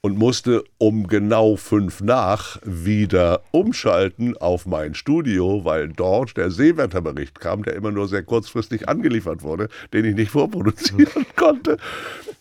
[0.00, 7.40] und musste um genau fünf nach wieder umschalten auf mein Studio, weil dort der Seewetterbericht
[7.40, 11.78] kam, der immer nur sehr kurzfristig angeliefert wurde, den ich nicht vorproduzieren konnte.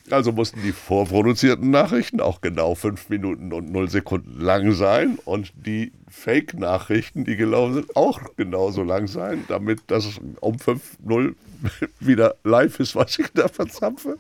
[0.10, 5.52] Also mussten die vorproduzierten Nachrichten auch genau fünf Minuten und null Sekunden lang sein und
[5.56, 11.36] die Fake-Nachrichten, die gelaufen sind, auch genauso lang sein, damit das um 5.0
[12.00, 14.18] wieder live ist, was ich da verzapfe.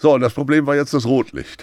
[0.00, 1.62] So, und das Problem war jetzt das Rotlicht.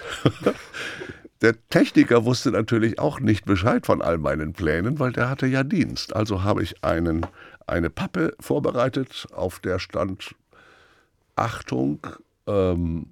[1.42, 5.62] Der Techniker wusste natürlich auch nicht Bescheid von all meinen Plänen, weil der hatte ja
[5.64, 6.14] Dienst.
[6.14, 7.26] Also habe ich einen,
[7.66, 10.34] eine Pappe vorbereitet, auf der stand
[11.36, 12.00] Achtung,
[12.48, 13.06] ähm,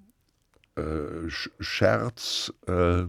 [0.76, 3.04] äh, Scherz, äh,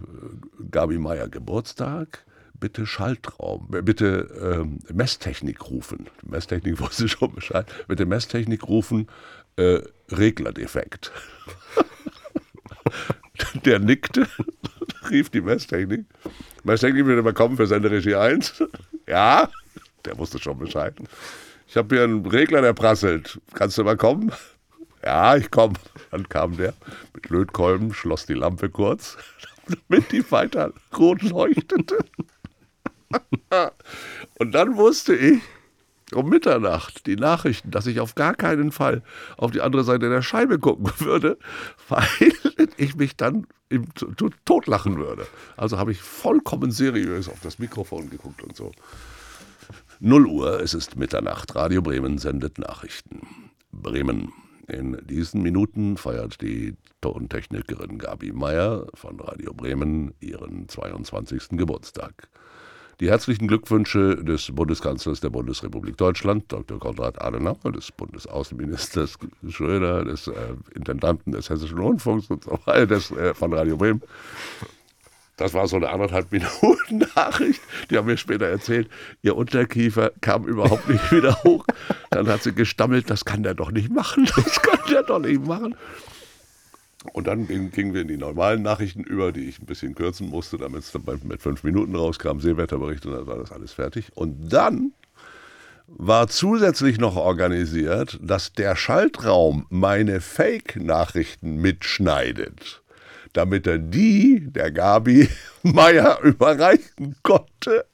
[0.70, 2.26] Gabi Meier Geburtstag,
[2.60, 6.08] bitte Schaltraum, äh, bitte ähm, Messtechnik rufen.
[6.24, 7.66] Messtechnik wusste schon Bescheid.
[7.88, 9.08] Bitte Messtechnik rufen,
[9.56, 11.12] äh, Reglerdefekt.
[13.66, 14.28] Der nickte,
[15.10, 16.06] rief die Messtechnik.
[16.64, 18.64] Messtechnik würde kommen für seine Regie 1.
[19.10, 19.50] Ja,
[20.04, 20.94] der wusste schon Bescheid.
[21.66, 23.40] Ich habe hier einen Regler, der prasselt.
[23.54, 24.32] Kannst du mal kommen?
[25.06, 25.76] Ja, ich komme.
[26.12, 26.74] Dann kam der
[27.14, 29.16] mit Lötkolben, schloss die Lampe kurz,
[29.68, 32.00] damit die weiter rot leuchtete.
[34.38, 35.40] Und dann wusste ich,
[36.14, 39.02] um Mitternacht die Nachrichten, dass ich auf gar keinen Fall
[39.38, 41.38] auf die andere Seite der Scheibe gucken würde,
[41.88, 42.34] weil
[42.78, 43.86] ich mich dann im
[44.46, 45.28] totlachen würde.
[45.58, 48.72] Also habe ich vollkommen seriös auf das Mikrofon geguckt und so.
[50.00, 51.56] 0 Uhr, es ist Mitternacht.
[51.56, 53.22] Radio Bremen sendet Nachrichten.
[53.72, 54.32] Bremen.
[54.68, 61.50] In diesen Minuten feiert die Tontechnikerin Gabi Meyer von Radio Bremen ihren 22.
[61.52, 62.28] Geburtstag.
[63.00, 66.80] Die herzlichen Glückwünsche des Bundeskanzlers der Bundesrepublik Deutschland, Dr.
[66.80, 70.34] Konrad Adenauer, des Bundesaußenministers Schröder, des äh,
[70.74, 74.02] Intendanten des Hessischen Rundfunks und so weiter, des, äh, von Radio Bremen.
[75.36, 77.62] Das war so eine anderthalb Minuten Nachricht.
[77.92, 78.90] Die haben mir später erzählt,
[79.22, 81.68] ihr Unterkiefer kam überhaupt nicht wieder hoch.
[82.10, 85.46] Dann hat sie gestammelt, das kann der doch nicht machen, das kann der doch nicht
[85.46, 85.76] machen.
[87.14, 90.58] Und dann gingen wir in die normalen Nachrichten über, die ich ein bisschen kürzen musste,
[90.58, 90.94] damit es
[91.24, 94.12] mit fünf Minuten rauskam, Seewetterbericht und dann war das alles fertig.
[94.16, 94.94] Und dann
[95.88, 102.82] war zusätzlich noch organisiert, dass der Schaltraum meine Fake-Nachrichten mitschneidet,
[103.34, 105.30] damit er die der Gabi
[105.64, 107.86] Meier überreichen konnte.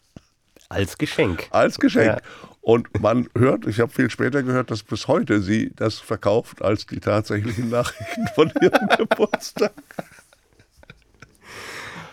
[0.70, 1.48] Als Geschenk.
[1.52, 2.08] Als Geschenk.
[2.08, 2.18] Ja.
[2.64, 6.86] Und man hört, ich habe viel später gehört, dass bis heute sie das verkauft als
[6.86, 9.74] die tatsächlichen Nachrichten von ihrem Geburtstag.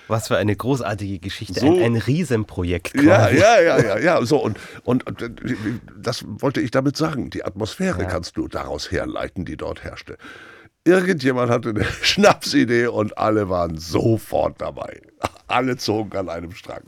[0.08, 2.94] Was für eine großartige Geschichte, so, ein, ein Riesenprojekt.
[2.94, 3.06] Quasi.
[3.06, 4.26] Ja, ja, ja, ja, ja.
[4.26, 5.04] So, und, und
[5.96, 7.30] das wollte ich damit sagen.
[7.30, 8.08] Die Atmosphäre ja.
[8.08, 10.18] kannst du daraus herleiten, die dort herrschte.
[10.84, 15.00] Irgendjemand hatte eine Schnapsidee und alle waren sofort dabei.
[15.46, 16.82] Alle zogen an einem Strang.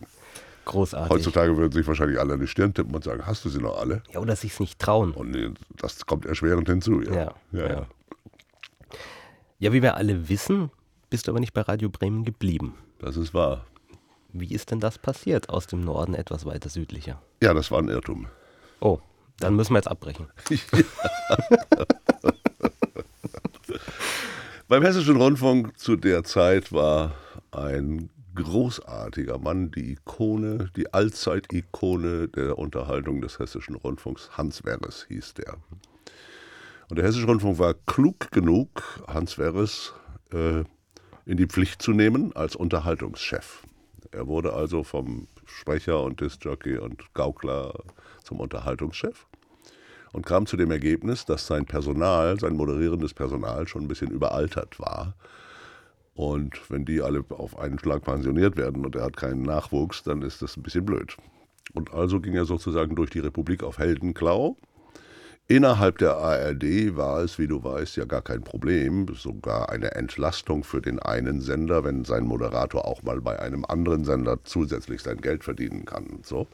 [0.64, 1.10] Großartig.
[1.10, 3.78] Heutzutage würden sich wahrscheinlich alle an die Stirn tippen und sagen, hast du sie noch
[3.78, 4.02] alle?
[4.12, 5.12] Ja, oder sich nicht trauen.
[5.12, 7.02] Und das kommt erschwerend hinzu.
[7.02, 7.12] Ja.
[7.12, 7.86] Ja, ja, ja.
[9.58, 10.70] ja, wie wir alle wissen,
[11.10, 12.74] bist du aber nicht bei Radio Bremen geblieben.
[13.00, 13.66] Das ist wahr.
[14.32, 17.20] Wie ist denn das passiert aus dem Norden etwas weiter südlicher?
[17.42, 18.28] Ja, das war ein Irrtum.
[18.80, 19.00] Oh,
[19.38, 20.28] dann müssen wir jetzt abbrechen.
[24.68, 27.12] Beim Hessischen Rundfunk zu der Zeit war
[27.50, 34.30] ein großartiger Mann, die Ikone, die Allzeit-Ikone der Unterhaltung des Hessischen Rundfunks.
[34.36, 35.56] Hans Werres hieß der.
[36.88, 39.92] Und der Hessische Rundfunk war klug genug, Hans Werres,
[40.32, 40.64] äh,
[41.24, 43.62] in die Pflicht zu nehmen als Unterhaltungschef.
[44.10, 47.72] Er wurde also vom Sprecher und Discjockey und Gaukler
[48.24, 49.26] zum Unterhaltungschef
[50.12, 54.78] und kam zu dem Ergebnis, dass sein Personal, sein moderierendes Personal schon ein bisschen überaltert
[54.78, 55.14] war.
[56.14, 60.22] Und wenn die alle auf einen Schlag pensioniert werden und er hat keinen Nachwuchs, dann
[60.22, 61.16] ist das ein bisschen blöd.
[61.72, 64.56] Und also ging er sozusagen durch die Republik auf Heldenklau
[65.48, 70.62] Innerhalb der ARD war es, wie du weißt, ja gar kein Problem, sogar eine Entlastung
[70.62, 75.20] für den einen Sender, wenn sein Moderator auch mal bei einem anderen Sender zusätzlich sein
[75.20, 76.20] Geld verdienen kann.
[76.22, 76.46] So.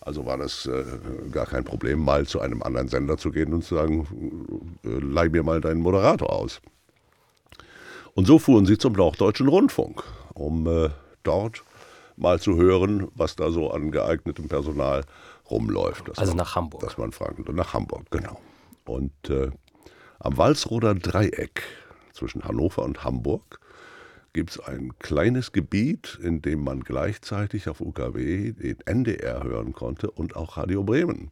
[0.00, 0.82] Also war das äh,
[1.30, 5.28] gar kein Problem, mal zu einem anderen Sender zu gehen und zu sagen, äh, leih
[5.28, 6.62] mir mal deinen Moderator aus.
[8.14, 10.02] Und so fuhren sie zum Norddeutschen Rundfunk,
[10.34, 10.90] um äh,
[11.22, 11.62] dort
[12.16, 15.04] mal zu hören, was da so an geeignetem Personal
[15.50, 16.18] rumläuft.
[16.18, 16.82] also nach Hamburg.
[16.82, 17.48] Dass man fragt.
[17.52, 18.40] Nach Hamburg, genau.
[18.84, 19.50] Und äh,
[20.18, 21.62] am Walsroder Dreieck
[22.12, 23.60] zwischen Hannover und Hamburg
[24.32, 30.10] gibt es ein kleines Gebiet, in dem man gleichzeitig auf UKW den NDR hören konnte
[30.10, 31.30] und auch Radio Bremen.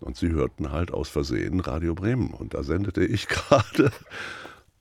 [0.00, 2.30] Und sie hörten halt aus Versehen Radio Bremen.
[2.34, 3.92] Und da sendete ich gerade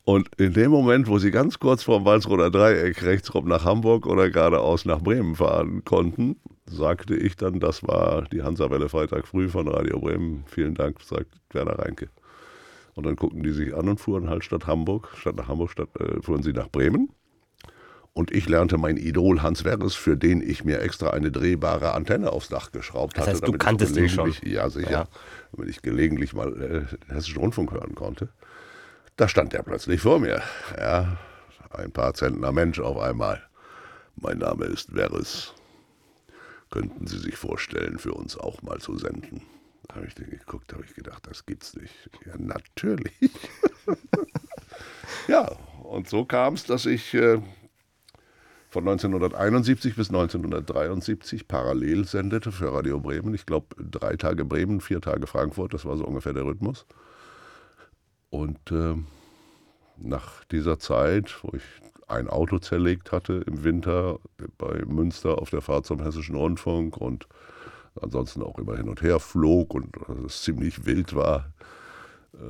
[0.06, 4.06] und in dem Moment, wo sie ganz kurz vor dem Walsroder Dreieck rechtsrum nach Hamburg
[4.06, 6.36] oder geradeaus nach Bremen fahren konnten,
[6.66, 10.44] sagte ich dann, das war die Hansawelle Freitag früh von Radio Bremen.
[10.48, 12.10] Vielen Dank, sagt Werner Reinke.
[12.96, 15.90] Und dann guckten die sich an und fuhren halt statt Hamburg, statt nach Hamburg, statt,
[16.00, 17.10] äh, fuhren sie nach Bremen.
[18.12, 22.32] Und ich lernte mein Idol Hans Werres, für den ich mir extra eine drehbare Antenne
[22.32, 23.52] aufs Dach geschraubt das heißt, hatte.
[23.52, 24.32] Du kanntest ihn schon.
[24.44, 24.92] Ja, sicher.
[24.92, 25.08] Ja.
[25.52, 28.30] Damit ich gelegentlich mal äh, den Hessischen Rundfunk hören konnte.
[29.16, 30.42] Da stand er plötzlich vor mir.
[30.78, 31.18] Ja,
[31.70, 33.44] ein paar Zentner Mensch auf einmal.
[34.16, 35.54] Mein Name ist Verres.
[36.72, 39.44] Könnten Sie sich vorstellen, für uns auch mal zu senden?
[39.88, 41.94] Da habe ich den geguckt, habe ich gedacht, das gibt's nicht.
[42.26, 43.14] Ja, natürlich.
[45.28, 45.52] ja,
[45.84, 47.40] und so kam es, dass ich äh,
[48.70, 53.36] von 1971 bis 1973 parallel sendete für Radio Bremen.
[53.36, 56.88] Ich glaube, drei Tage Bremen, vier Tage Frankfurt, das war so ungefähr der Rhythmus.
[58.34, 58.96] Und äh,
[59.98, 61.62] nach dieser Zeit, wo ich
[62.08, 64.18] ein Auto zerlegt hatte im Winter
[64.58, 67.28] bei Münster auf der Fahrt zum Hessischen Rundfunk und
[68.02, 71.54] ansonsten auch immer hin und her flog und es ziemlich wild war,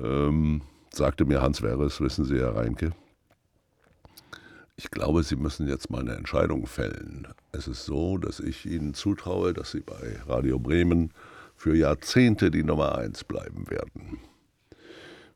[0.02, 0.62] ähm,
[0.93, 2.91] sagte mir Hans Werres, wissen Sie, Herr Reinke,
[4.78, 7.28] ich glaube, Sie müssen jetzt mal eine Entscheidung fällen.
[7.52, 11.12] Es ist so, dass ich Ihnen zutraue, dass Sie bei Radio Bremen
[11.58, 14.22] für Jahrzehnte die Nummer eins bleiben werden.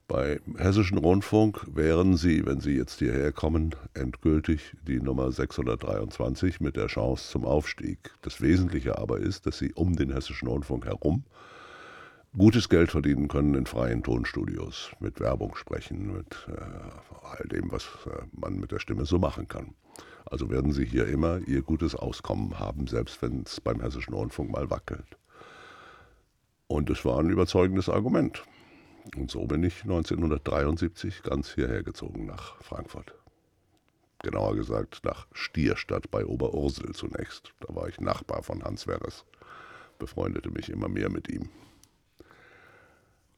[0.07, 6.77] Bei Hessischen Rundfunk wären Sie, wenn Sie jetzt hierher kommen, endgültig die Nummer 623 mit
[6.77, 8.11] der Chance zum Aufstieg.
[8.21, 11.25] Das Wesentliche aber ist, dass Sie um den Hessischen Rundfunk herum
[12.37, 16.61] gutes Geld verdienen können in freien Tonstudios, mit Werbung sprechen, mit äh,
[17.25, 19.73] all dem, was äh, man mit der Stimme so machen kann.
[20.25, 24.51] Also werden Sie hier immer Ihr gutes Auskommen haben, selbst wenn es beim Hessischen Rundfunk
[24.51, 25.17] mal wackelt.
[26.67, 28.43] Und es war ein überzeugendes Argument.
[29.15, 33.13] Und so bin ich 1973 ganz hierher gezogen nach Frankfurt.
[34.23, 37.53] Genauer gesagt nach Stierstadt bei Oberursel zunächst.
[37.59, 39.25] Da war ich Nachbar von Hans Werres,
[39.99, 41.49] befreundete mich immer mehr mit ihm.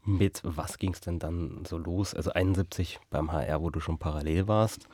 [0.05, 2.15] Mit was ging es denn dann so los?
[2.15, 4.87] Also 71 beim HR, wo du schon parallel warst.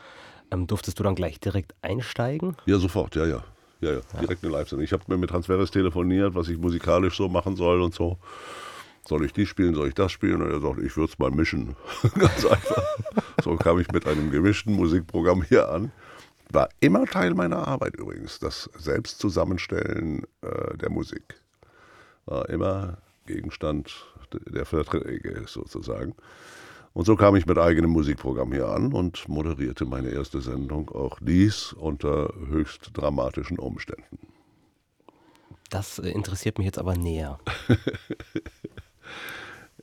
[0.52, 2.58] Ähm, durftest du dann gleich direkt einsteigen?
[2.66, 3.44] Ja, sofort, ja, ja.
[3.82, 4.84] Ja, ja, direkt eine Live-Sendung.
[4.84, 8.18] Ich habe mir mit Hans Werres telefoniert, was ich musikalisch so machen soll und so
[9.08, 10.42] soll ich die spielen, soll ich das spielen?
[10.42, 11.76] Und er sagt, ich würde es mal mischen.
[12.16, 12.84] Ganz einfach.
[13.44, 15.92] So kam ich mit einem gemischten Musikprogramm hier an.
[16.52, 21.36] War immer Teil meiner Arbeit übrigens, das Selbstzusammenstellen äh, der Musik.
[22.26, 24.06] War immer Gegenstand
[24.48, 26.16] der Verträge sozusagen.
[26.94, 31.20] Und so kam ich mit eigenem Musikprogramm hier an und moderierte meine erste Sendung, auch
[31.20, 34.18] dies unter höchst dramatischen Umständen.
[35.70, 37.40] Das äh, interessiert mich jetzt aber näher.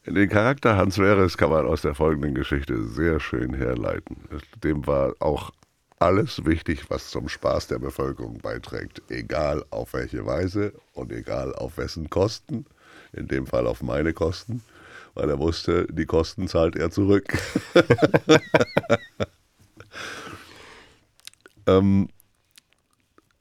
[0.06, 4.16] Den Charakter Hans Weres kann man aus der folgenden Geschichte sehr schön herleiten.
[4.64, 5.52] Dem war auch
[6.00, 11.78] alles wichtig, was zum Spaß der Bevölkerung beiträgt, egal auf welche Weise und egal auf
[11.78, 12.66] wessen Kosten,
[13.12, 14.64] in dem Fall auf meine Kosten,
[15.14, 17.32] weil er wusste, die Kosten zahlt er zurück.
[21.68, 22.08] ähm,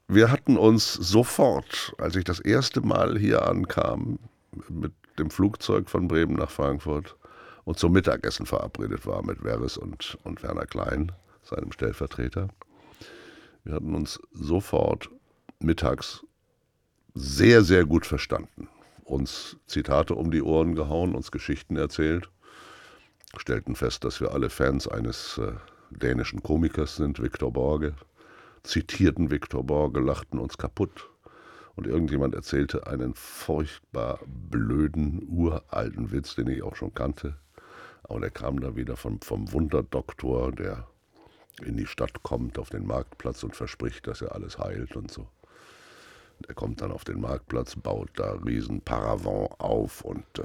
[0.06, 4.20] wir hatten uns sofort, als ich das erste Mal hier ankam,
[4.68, 4.92] mit
[5.22, 7.16] dem Flugzeug von Bremen nach Frankfurt
[7.64, 11.12] und zum Mittagessen verabredet war mit Veres und, und Werner Klein,
[11.44, 12.48] seinem Stellvertreter.
[13.64, 15.08] Wir hatten uns sofort
[15.60, 16.26] mittags
[17.14, 18.68] sehr, sehr gut verstanden.
[19.04, 22.28] Uns Zitate um die Ohren gehauen, uns Geschichten erzählt,
[23.36, 25.52] stellten fest, dass wir alle Fans eines äh,
[25.90, 27.94] dänischen Komikers sind, Viktor Borge,
[28.64, 31.11] zitierten Viktor Borge, lachten uns kaputt.
[31.74, 37.36] Und irgendjemand erzählte einen furchtbar blöden, uralten Witz, den ich auch schon kannte.
[38.02, 40.86] Aber der kam da wieder vom, vom Wunderdoktor, der
[41.64, 45.28] in die Stadt kommt, auf den Marktplatz und verspricht, dass er alles heilt und so.
[46.46, 50.44] Der kommt dann auf den Marktplatz, baut da riesen Paravent auf und äh,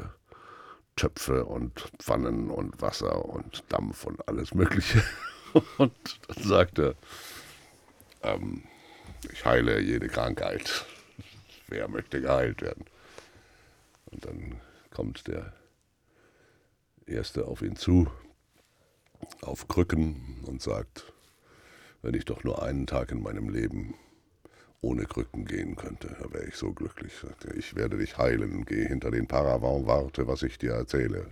[0.96, 5.04] Töpfe und Pfannen und Wasser und Dampf und alles Mögliche.
[5.78, 6.94] Und dann sagt er,
[8.22, 8.64] ähm,
[9.32, 10.86] ich heile jede Krankheit.
[11.68, 12.86] Wer möchte geheilt werden?
[14.06, 15.54] Und dann kommt der
[17.06, 18.08] Erste auf ihn zu,
[19.42, 21.12] auf Krücken und sagt,
[22.02, 23.96] wenn ich doch nur einen Tag in meinem Leben
[24.82, 27.14] ohne Krücken gehen könnte, da wäre ich so glücklich.
[27.56, 31.28] Ich werde dich heilen, geh hinter den Paravent, warte, was ich dir erzähle.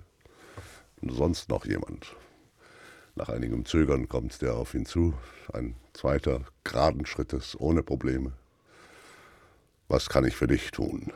[1.01, 2.15] Und sonst noch jemand.
[3.15, 5.13] Nach einigem Zögern kommt der auf ihn zu,
[5.53, 8.33] ein zweiter, geraden Schrittes, ohne Probleme.
[9.95, 11.13] Was kann ich für dich tun?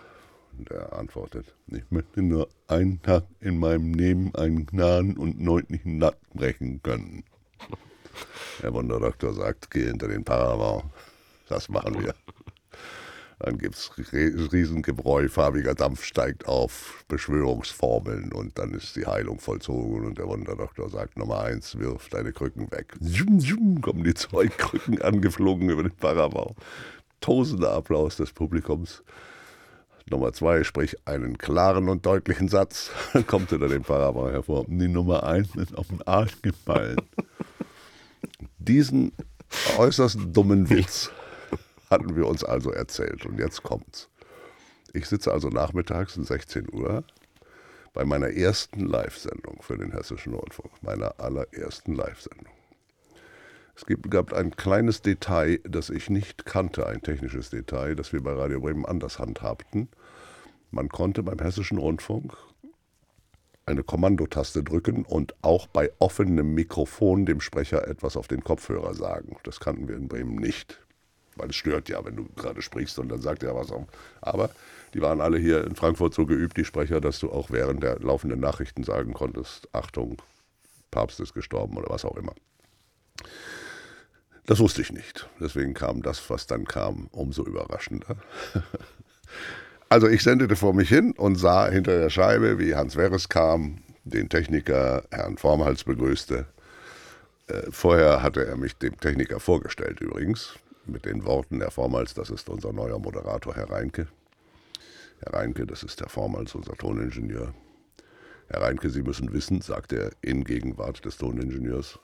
[0.57, 5.97] Und er antwortet, ich möchte nur einen Tag in meinem Leben einen Gnaden und neunlichen
[5.97, 7.25] Nack brechen können.
[8.63, 10.85] Der Wunderdoktor sagt, geh hinter den Paravent.
[11.49, 12.15] Das machen wir.
[13.39, 20.05] Dann gibt es Riesengebräu, farbiger Dampf steigt auf, Beschwörungsformeln und dann ist die Heilung vollzogen
[20.05, 22.95] und der Wunderdoktor sagt Nummer eins, wirf deine Krücken weg.
[23.01, 26.55] Zoom, zoom, kommen die zwei Krücken angeflogen über den Parabau.
[27.21, 29.03] Tosender Applaus des Publikums.
[30.09, 32.91] Nummer zwei, sprich einen klaren und deutlichen Satz.
[33.13, 34.65] Dann kommt hinter dem Parabau hervor.
[34.67, 36.97] Die Nummer eins ist auf den Arsch gefallen.
[38.57, 39.11] Diesen
[39.77, 41.11] äußerst dummen Witz
[41.89, 43.25] hatten wir uns also erzählt.
[43.25, 44.09] Und jetzt kommt's.
[44.93, 47.03] Ich sitze also nachmittags um 16 Uhr
[47.93, 52.58] bei meiner ersten Live-Sendung für den Hessischen Rundfunk, meiner allerersten Live-Sendung.
[53.87, 58.33] Es gab ein kleines Detail, das ich nicht kannte, ein technisches Detail, das wir bei
[58.33, 59.87] Radio Bremen anders handhabten.
[60.71, 62.35] Man konnte beim Hessischen Rundfunk
[63.65, 69.37] eine Kommandotaste drücken und auch bei offenem Mikrofon dem Sprecher etwas auf den Kopfhörer sagen.
[69.43, 70.79] Das kannten wir in Bremen nicht
[71.39, 73.87] weil es stört ja, wenn du gerade sprichst und dann sagt er was auch.
[74.21, 74.49] Aber
[74.93, 77.99] die waren alle hier in Frankfurt so geübt, die Sprecher, dass du auch während der
[77.99, 80.21] laufenden Nachrichten sagen konntest, Achtung,
[80.91, 82.33] Papst ist gestorben oder was auch immer.
[84.45, 85.29] Das wusste ich nicht.
[85.39, 88.15] Deswegen kam das, was dann kam, umso überraschender.
[89.91, 93.79] Also ich sendete vor mich hin und sah hinter der Scheibe, wie Hans Werres kam,
[94.03, 96.45] den Techniker Herrn Formhals begrüßte.
[97.47, 102.29] Äh, vorher hatte er mich dem Techniker vorgestellt übrigens mit den Worten Herr Vormals, das
[102.29, 104.07] ist unser neuer Moderator, Herr Reinke.
[105.21, 107.53] Herr Reinke, das ist Herr Vormals, unser Toningenieur.
[108.47, 111.99] Herr Reinke, Sie müssen wissen, sagt er in Gegenwart des Toningenieurs,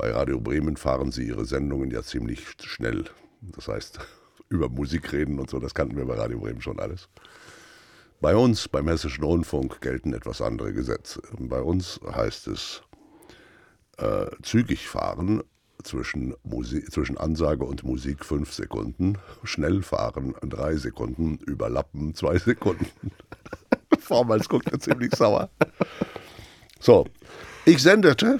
[0.00, 3.04] bei Radio Bremen fahren Sie Ihre Sendungen ja ziemlich schnell.
[3.42, 3.98] Das heißt,
[4.48, 7.10] über Musik reden und so, das kannten wir bei Radio Bremen schon alles.
[8.18, 11.20] Bei uns, beim Hessischen Rundfunk, gelten etwas andere Gesetze.
[11.38, 12.82] Bei uns heißt es
[13.98, 15.42] äh, zügig fahren
[15.82, 16.34] zwischen,
[16.88, 22.86] zwischen Ansage und Musik fünf Sekunden, Schnellfahren drei Sekunden, Überlappen zwei Sekunden.
[23.98, 25.50] Vormals guckt er ziemlich sauer.
[26.78, 27.06] So,
[27.66, 28.38] ich sendete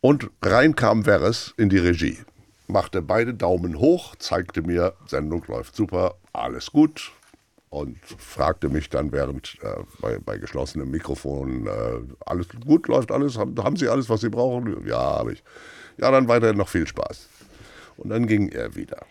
[0.00, 2.18] und rein kam Veres in die Regie.
[2.66, 7.12] Machte beide Daumen hoch, zeigte mir, Sendung läuft super, alles gut,
[7.70, 13.38] und fragte mich dann während äh, bei, bei, geschlossenem Mikrofon, äh, alles gut, läuft alles,
[13.38, 14.86] haben, haben, Sie alles, was Sie brauchen?
[14.86, 15.44] Ja, habe ich.
[15.96, 17.28] Ja, dann weiterhin noch viel Spaß.
[17.96, 19.06] Und dann ging er wieder.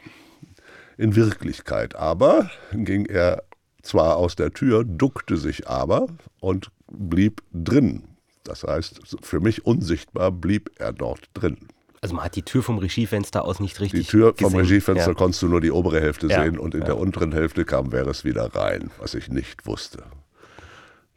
[0.98, 3.44] In Wirklichkeit aber ging er
[3.82, 6.08] zwar aus der Tür, duckte sich aber
[6.42, 8.09] und blieb drin.
[8.44, 11.68] Das heißt, für mich unsichtbar blieb er dort drin.
[12.02, 14.60] Also man hat die Tür vom Regiefenster aus nicht richtig Die Tür vom gesehen.
[14.60, 15.14] Regiefenster ja.
[15.14, 16.44] konntest du nur die obere Hälfte ja.
[16.44, 16.88] sehen und in ja.
[16.88, 20.04] der unteren Hälfte kam Veres wieder rein, was ich nicht wusste.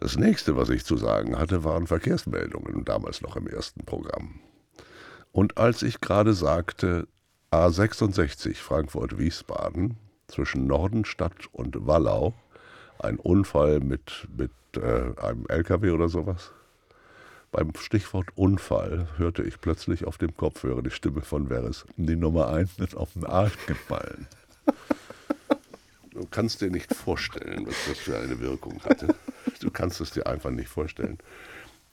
[0.01, 4.41] Das nächste, was ich zu sagen hatte, waren Verkehrsmeldungen, damals noch im ersten Programm.
[5.31, 7.07] Und als ich gerade sagte,
[7.53, 12.35] A66 Frankfurt-Wiesbaden zwischen Nordenstadt und Wallau,
[12.99, 16.51] ein Unfall mit, mit äh, einem LKW oder sowas.
[17.53, 21.85] Beim Stichwort Unfall hörte ich plötzlich auf dem Kopfhörer die Stimme von Veres.
[21.99, 24.27] Die Nummer 1 ist auf den Arsch gefallen.
[26.13, 29.15] Du kannst dir nicht vorstellen, was das für eine Wirkung hatte.
[29.61, 31.19] Du kannst es dir einfach nicht vorstellen.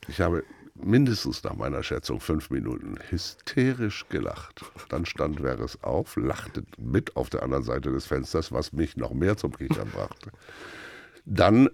[0.07, 4.63] Ich habe mindestens nach meiner Schätzung fünf Minuten hysterisch gelacht.
[4.87, 9.13] Dann stand Veres auf, lachte mit auf der anderen Seite des Fensters, was mich noch
[9.13, 10.31] mehr zum Kichern brachte.
[11.25, 11.69] Dann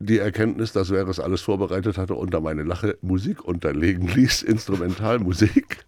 [0.00, 5.78] die Erkenntnis, dass wer es alles vorbereitet hatte, unter meine Lache Musik unterlegen ließ, Instrumentalmusik.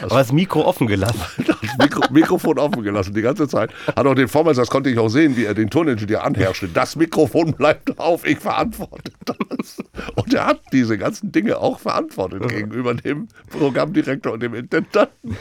[0.00, 1.20] Aber das Mikro offen gelassen.
[1.60, 3.70] Das Mikro, Mikrofon offen gelassen, die ganze Zeit.
[3.86, 6.68] Hat auch den Vormann, das konnte ich auch sehen, wie er den Toningenieur anherrschte.
[6.68, 9.78] Das Mikrofon bleibt auf, ich verantworte das.
[10.16, 15.36] Und er hat diese ganzen Dinge auch verantwortet gegenüber dem Programmdirektor und dem Intendanten.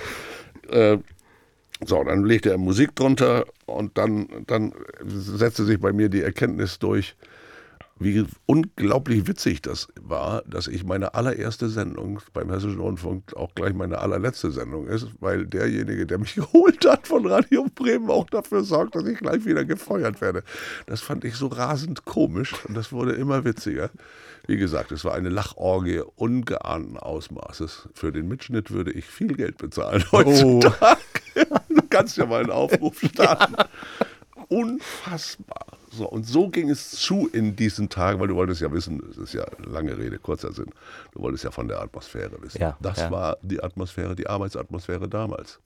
[0.70, 0.98] Äh,
[1.86, 4.74] so, dann legte er Musik drunter und dann, dann
[5.06, 7.16] setzte sich bei mir die Erkenntnis durch,
[8.00, 13.74] wie unglaublich witzig das war, dass ich meine allererste Sendung beim Hessischen Rundfunk auch gleich
[13.74, 18.64] meine allerletzte Sendung ist, weil derjenige, der mich geholt hat von Radio Bremen, auch dafür
[18.64, 20.44] sorgt, dass ich gleich wieder gefeuert werde.
[20.86, 23.90] Das fand ich so rasend komisch und das wurde immer witziger.
[24.48, 27.90] Wie gesagt, es war eine Lachorgie ungeahnten Ausmaßes.
[27.94, 30.18] Für den Mitschnitt würde ich viel Geld bezahlen oh.
[30.20, 30.98] heutzutage.
[31.36, 31.56] Oh.
[31.70, 33.56] du kannst ja mal einen Aufruf starten.
[34.40, 34.46] Ja.
[34.48, 35.79] Unfassbar.
[35.92, 39.18] So, und so ging es zu in diesen Tagen, weil du wolltest ja wissen, es
[39.18, 40.72] ist ja lange Rede, kurzer Sinn,
[41.14, 42.62] du wolltest ja von der Atmosphäre wissen.
[42.62, 43.12] Ja, das ja.
[43.12, 45.60] war die Atmosphäre, die Arbeitsatmosphäre damals.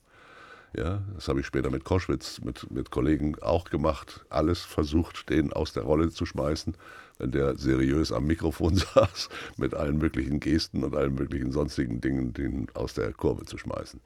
[0.76, 4.24] Ja, das habe ich später mit Koschwitz, mit, mit Kollegen auch gemacht.
[4.28, 6.74] Alles versucht, den aus der Rolle zu schmeißen,
[7.18, 12.32] wenn der seriös am Mikrofon saß, mit allen möglichen Gesten und allen möglichen sonstigen Dingen,
[12.32, 14.00] den aus der Kurve zu schmeißen.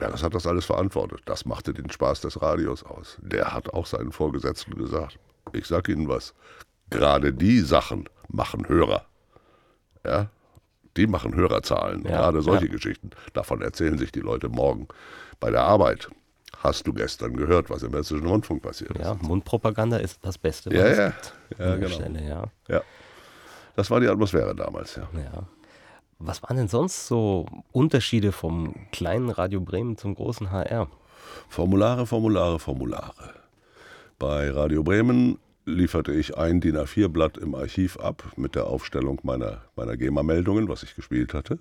[0.00, 1.20] Ja, das hat das alles verantwortet.
[1.24, 3.18] Das machte den Spaß des Radios aus.
[3.20, 5.18] Der hat auch seinen Vorgesetzten gesagt,
[5.52, 6.34] ich sag Ihnen was,
[6.90, 9.04] gerade die Sachen machen Hörer.
[10.04, 10.30] Ja,
[10.96, 12.72] die machen Hörerzahlen, ja, gerade solche ja.
[12.72, 13.10] Geschichten.
[13.32, 14.88] Davon erzählen sich die Leute morgen
[15.40, 16.08] bei der Arbeit.
[16.58, 19.22] Hast du gestern gehört, was im Hessischen Rundfunk passiert ja, ist?
[19.22, 21.08] Ja, Mundpropaganda ist das Beste, was ja, es ja.
[21.08, 21.34] gibt.
[21.58, 21.88] Ja, genau.
[21.88, 22.44] Stelle, ja.
[22.68, 22.82] ja.
[23.74, 25.08] Das war die Atmosphäre damals, ja.
[25.14, 25.46] ja.
[26.24, 30.88] Was waren denn sonst so Unterschiede vom kleinen Radio Bremen zum großen HR?
[31.48, 33.34] Formulare, Formulare, Formulare.
[34.20, 39.62] Bei Radio Bremen lieferte ich ein DIN A4-Blatt im Archiv ab mit der Aufstellung meiner,
[39.74, 41.58] meiner GEMA-Meldungen, was ich gespielt hatte.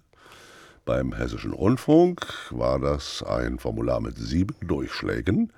[0.86, 5.52] Beim Hessischen Rundfunk war das ein Formular mit sieben Durchschlägen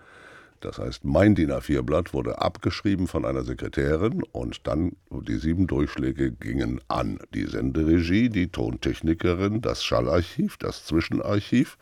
[0.63, 6.31] das heißt, mein DIN A4-Blatt wurde abgeschrieben von einer Sekretärin und dann die sieben Durchschläge
[6.31, 11.77] gingen an die Senderegie, die Tontechnikerin, das Schallarchiv, das Zwischenarchiv,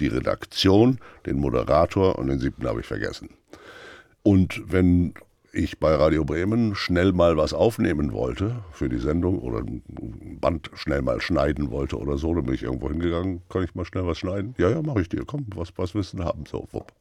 [0.00, 3.30] die Redaktion, den Moderator und den siebten habe ich vergessen.
[4.22, 5.14] Und wenn
[5.52, 10.70] ich bei Radio Bremen schnell mal was aufnehmen wollte für die Sendung oder ein Band
[10.74, 14.06] schnell mal schneiden wollte oder so, dann bin ich irgendwo hingegangen, kann ich mal schnell
[14.06, 14.54] was schneiden?
[14.58, 15.22] Ja, ja, mache ich dir.
[15.24, 16.44] Komm, was, was willst du haben?
[16.46, 16.92] So, wupp.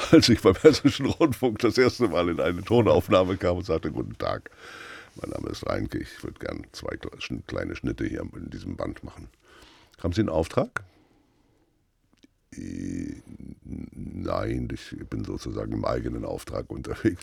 [0.12, 4.16] als ich beim Hessischen Rundfunk das erste Mal in eine Tonaufnahme kam und sagte, guten
[4.18, 4.50] Tag,
[5.20, 6.96] mein Name ist Reinke, ich würde gerne zwei
[7.46, 9.28] kleine Schnitte hier in diesem Band machen.
[10.02, 10.84] Haben Sie einen Auftrag?
[13.62, 17.22] Nein, ich bin sozusagen im eigenen Auftrag unterwegs.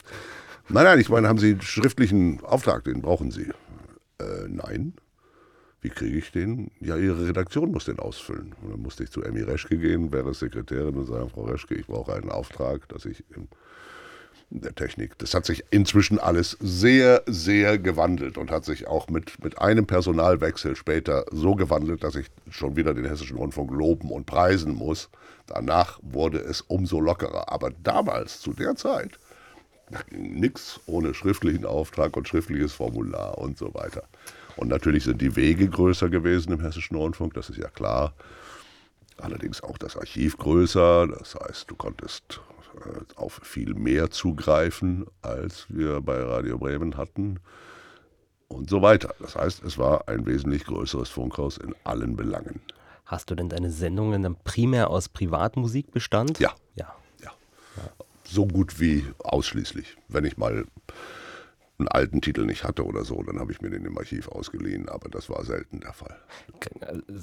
[0.70, 3.50] Nein, nein, ich meine, haben Sie einen schriftlichen Auftrag, den brauchen Sie?
[4.20, 4.94] Äh, nein.
[5.88, 6.70] Wie kriege ich den?
[6.82, 8.54] Ja, Ihre Redaktion muss den ausfüllen.
[8.62, 11.88] Und dann musste ich zu Emmy Reschke gehen, wäre Sekretärin und sagen, Frau Reschke, ich
[11.88, 13.48] brauche einen Auftrag, dass ich in
[14.50, 19.42] der Technik, das hat sich inzwischen alles sehr, sehr gewandelt und hat sich auch mit,
[19.42, 24.26] mit einem Personalwechsel später so gewandelt, dass ich schon wieder den Hessischen Rundfunk loben und
[24.26, 25.08] preisen muss.
[25.46, 27.50] Danach wurde es umso lockerer.
[27.50, 29.12] Aber damals, zu der Zeit,
[30.12, 34.04] nichts ohne schriftlichen Auftrag und schriftliches Formular und so weiter.
[34.58, 38.14] Und natürlich sind die Wege größer gewesen im Hessischen Rundfunk, das ist ja klar.
[39.18, 42.42] Allerdings auch das Archiv größer, das heißt, du konntest
[42.86, 47.40] äh, auf viel mehr zugreifen, als wir bei Radio Bremen hatten
[48.48, 49.14] und so weiter.
[49.20, 52.62] Das heißt, es war ein wesentlich größeres Funkhaus in allen Belangen.
[53.06, 56.40] Hast du denn deine Sendungen dann primär aus Privatmusik bestand?
[56.40, 56.54] Ja.
[56.76, 56.94] Ja.
[57.24, 57.32] ja.
[58.24, 59.98] So gut wie ausschließlich.
[60.10, 60.66] Wenn ich mal
[61.80, 64.90] einen alten Titel nicht hatte oder so, dann habe ich mir den im Archiv ausgeliehen,
[64.90, 66.18] aber das war selten der Fall.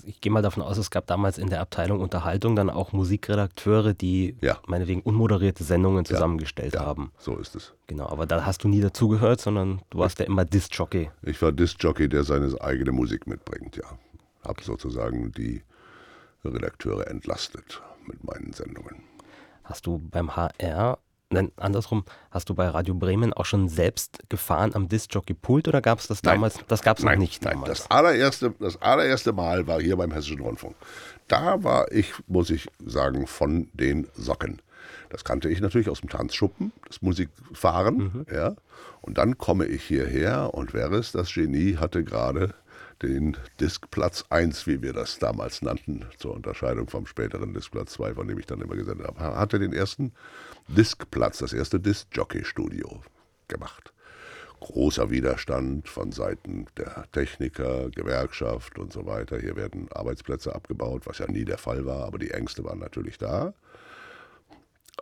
[0.07, 3.95] Ich gehe mal davon aus, es gab damals in der Abteilung Unterhaltung dann auch Musikredakteure,
[3.95, 4.59] die ja.
[4.67, 7.13] meinetwegen unmoderierte Sendungen zusammengestellt ja, ja, haben.
[7.19, 7.75] So ist es.
[7.89, 11.11] Genau, aber da hast du nie dazugehört, sondern du warst ja immer Disc-Jockey.
[11.23, 13.99] Ich war Disc-Jockey, der seine eigene Musik mitbringt, ja.
[14.47, 15.63] Habe sozusagen die
[16.45, 19.03] Redakteure entlastet mit meinen Sendungen.
[19.65, 20.99] Hast du beim HR
[21.31, 25.99] Nein, andersrum, hast du bei Radio Bremen auch schon selbst gefahren am Disc-Jockey-Pult oder gab
[25.99, 26.57] es das damals?
[26.57, 27.81] Nein, das gab es noch nicht nein, damals.
[27.81, 30.77] Das allererste, das allererste Mal war hier beim Hessischen Rundfunk.
[31.27, 34.61] Da war ich, muss ich sagen, von den Socken.
[35.09, 37.97] Das kannte ich natürlich aus dem Tanzschuppen, das Musikfahren.
[37.97, 38.27] Mhm.
[38.33, 38.55] Ja.
[39.01, 42.55] Und dann komme ich hierher und Veres, das Genie, hatte gerade
[43.03, 48.29] den Diskplatz 1, wie wir das damals nannten, zur Unterscheidung vom späteren Diskplatz 2, von
[48.29, 50.13] dem ich dann immer gesendet habe, hatte den ersten
[50.69, 53.03] Diskplatz, das erste Disc-Jockey-Studio
[53.49, 53.93] gemacht.
[54.61, 59.39] großer Widerstand von Seiten der Techniker, Gewerkschaft und so weiter.
[59.39, 63.19] Hier werden Arbeitsplätze abgebaut, was ja nie der Fall war, aber die Ängste waren natürlich
[63.19, 63.53] da.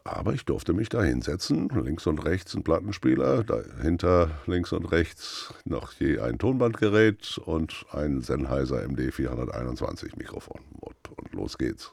[0.05, 5.55] Aber ich durfte mich da hinsetzen, links und rechts ein Plattenspieler, dahinter links und rechts
[5.65, 10.61] noch je ein Tonbandgerät und ein Sennheiser MD 421 Mikrofon.
[10.81, 11.93] Und los geht's.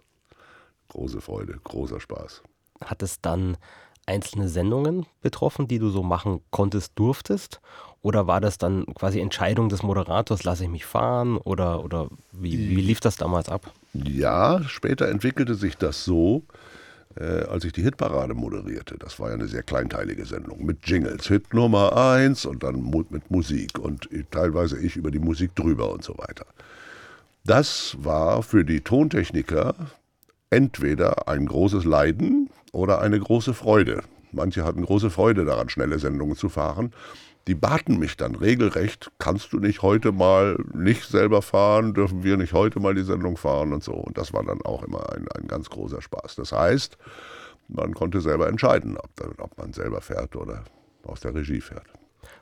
[0.87, 2.41] Große Freude, großer Spaß.
[2.83, 3.57] Hat es dann
[4.05, 7.61] einzelne Sendungen betroffen, die du so machen konntest, durftest?
[8.01, 11.37] Oder war das dann quasi Entscheidung des Moderators, lasse ich mich fahren?
[11.37, 13.71] Oder, oder wie, wie lief das damals ab?
[13.93, 16.43] Ja, später entwickelte sich das so,
[17.15, 18.97] äh, als ich die Hitparade moderierte.
[18.97, 21.27] Das war ja eine sehr kleinteilige Sendung mit Jingles.
[21.27, 26.03] Hit Nummer 1 und dann mit Musik und teilweise ich über die Musik drüber und
[26.03, 26.45] so weiter.
[27.43, 29.75] Das war für die Tontechniker
[30.49, 34.03] entweder ein großes Leiden oder eine große Freude.
[34.31, 36.91] Manche hatten große Freude daran, schnelle Sendungen zu fahren.
[37.47, 42.37] Die baten mich dann regelrecht, kannst du nicht heute mal nicht selber fahren, dürfen wir
[42.37, 43.93] nicht heute mal die Sendung fahren und so.
[43.93, 46.35] Und das war dann auch immer ein, ein ganz großer Spaß.
[46.35, 46.97] Das heißt,
[47.67, 50.63] man konnte selber entscheiden, ob, ob man selber fährt oder
[51.03, 51.87] aus der Regie fährt.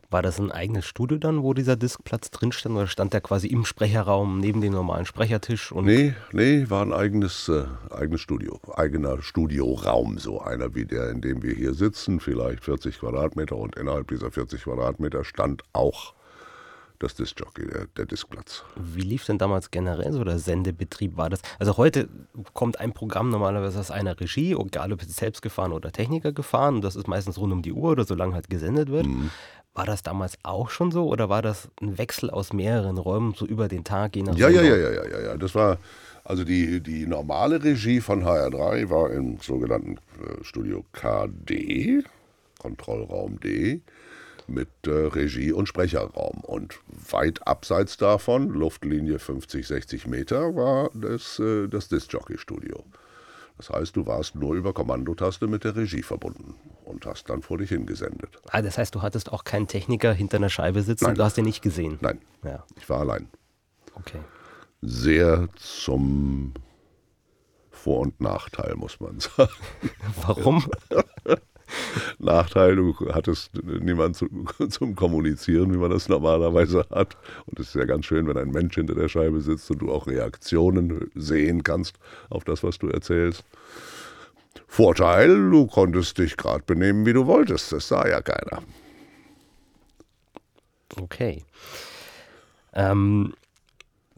[0.10, 3.48] War das ein eigenes Studio dann, wo dieser Diskplatz drin stand, oder stand der quasi
[3.48, 5.74] im Sprecherraum neben dem normalen Sprechertisch?
[5.74, 11.10] Und nee, nee, war ein eigenes, äh, eigenes Studio, eigener Studioraum, so einer wie der,
[11.10, 16.14] in dem wir hier sitzen, vielleicht 40 Quadratmeter und innerhalb dieser 40 Quadratmeter stand auch
[17.00, 18.64] das Diskjockey, der, der Diskplatz.
[18.76, 21.18] Wie lief denn damals generell so der Sendebetrieb?
[21.18, 21.42] War das?
[21.60, 22.10] Also heute
[22.54, 26.76] kommt ein Programm normalerweise aus einer Regie, egal ob es selbst gefahren oder Techniker gefahren,
[26.76, 29.06] und das ist meistens rund um die Uhr oder solange halt gesendet wird.
[29.06, 29.30] Mhm.
[29.78, 33.46] War das damals auch schon so oder war das ein Wechsel aus mehreren Räumen so
[33.46, 34.16] über den Tag?
[34.16, 35.38] Je nach ja, ja, ja, ja, ja, ja, ja.
[35.38, 35.78] Das war
[36.24, 42.04] also die, die normale Regie von HR3 war im sogenannten äh, Studio KD,
[42.58, 43.82] Kontrollraum D,
[44.48, 46.42] mit äh, Regie und Sprecherraum.
[46.42, 46.80] Und
[47.12, 52.84] weit abseits davon, Luftlinie 50, 60 Meter, war das, äh, das Disc-Jockey-Studio.
[53.58, 56.56] Das heißt, du warst nur über Kommandotaste mit der Regie verbunden
[56.86, 58.40] und hast dann vor dich hingesendet.
[58.50, 61.16] Ah, das heißt, du hattest auch keinen Techniker hinter einer Scheibe sitzen, Nein.
[61.16, 61.98] du hast ihn nicht gesehen?
[62.02, 62.64] Nein, ja.
[62.76, 63.28] ich war allein.
[63.96, 64.20] Okay.
[64.82, 66.54] Sehr zum
[67.72, 69.52] Vor- und Nachteil, muss man sagen.
[70.22, 70.64] Warum?
[72.20, 74.28] Nachteil, du hattest niemanden zu,
[74.70, 77.18] zum Kommunizieren, wie man das normalerweise hat.
[77.46, 79.92] Und es ist ja ganz schön, wenn ein Mensch hinter der Scheibe sitzt und du
[79.92, 81.98] auch Reaktionen sehen kannst
[82.30, 83.44] auf das, was du erzählst.
[84.68, 87.72] Vorteil, du konntest dich gerade benehmen, wie du wolltest.
[87.72, 88.62] Das sah ja keiner.
[91.00, 91.44] Okay.
[92.74, 93.34] Ähm,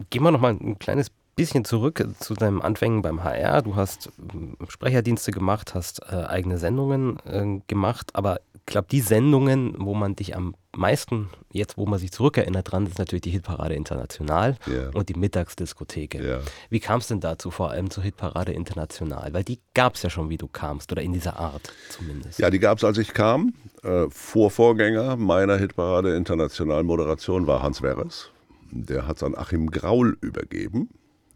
[0.09, 3.61] gehen wir noch mal ein kleines bisschen zurück zu deinen Anfängen beim HR.
[3.61, 8.99] Du hast ähm, Sprecherdienste gemacht, hast äh, eigene Sendungen äh, gemacht, aber ich glaube, die
[8.99, 13.29] Sendungen, wo man dich am meisten, jetzt wo man sich zurückerinnert dran, ist natürlich die
[13.31, 14.91] Hitparade International yeah.
[14.93, 16.15] und die Mittagsdiskothek.
[16.15, 16.41] Yeah.
[16.69, 19.33] Wie kam es denn dazu, vor allem zur Hitparade International?
[19.33, 22.37] Weil die gab es ja schon, wie du kamst, oder in dieser Art zumindest.
[22.37, 23.53] Ja, die gab es, als ich kam.
[23.81, 28.29] Äh, Vorvorgänger meiner Hitparade International Moderation war Hans Werres.
[28.71, 30.89] Der hat es an Achim Graul übergeben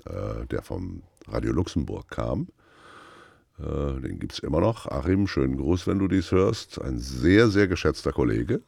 [0.06, 2.48] äh, der vom Radio Luxemburg kam.
[3.60, 4.88] Äh, den gibt es immer noch.
[4.88, 6.82] Achim, schönen Gruß, wenn du dies hörst.
[6.82, 8.62] Ein sehr, sehr geschätzter Kollege.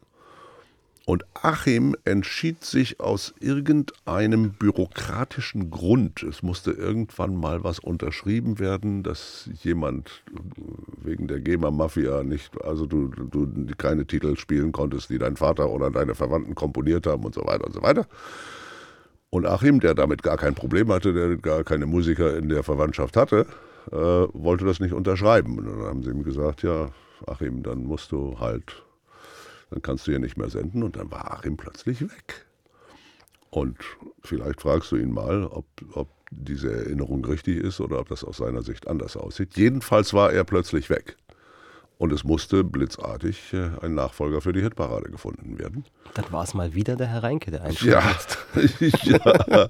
[1.06, 9.04] Und Achim entschied sich aus irgendeinem bürokratischen Grund, es musste irgendwann mal was unterschrieben werden,
[9.04, 10.24] dass jemand
[11.04, 15.92] wegen der GEMA-Mafia nicht, also du, du keine Titel spielen konntest, die dein Vater oder
[15.92, 18.08] deine Verwandten komponiert haben und so weiter und so weiter.
[19.30, 23.16] Und Achim, der damit gar kein Problem hatte, der gar keine Musiker in der Verwandtschaft
[23.16, 23.46] hatte,
[23.90, 25.58] äh, wollte das nicht unterschreiben.
[25.58, 26.90] Und dann haben sie ihm gesagt, ja,
[27.26, 28.84] Achim, dann musst du halt,
[29.70, 30.82] dann kannst du hier nicht mehr senden.
[30.82, 32.46] Und dann war Achim plötzlich weg.
[33.50, 33.78] Und
[34.22, 38.38] vielleicht fragst du ihn mal, ob, ob diese Erinnerung richtig ist oder ob das aus
[38.38, 39.56] seiner Sicht anders aussieht.
[39.56, 41.16] Jedenfalls war er plötzlich weg.
[41.98, 45.84] Und es musste blitzartig äh, ein Nachfolger für die Hitparade gefunden werden.
[46.14, 48.38] Dann war es mal wieder der Herr Reinke, der einschlägt.
[49.04, 49.68] Ja, ja.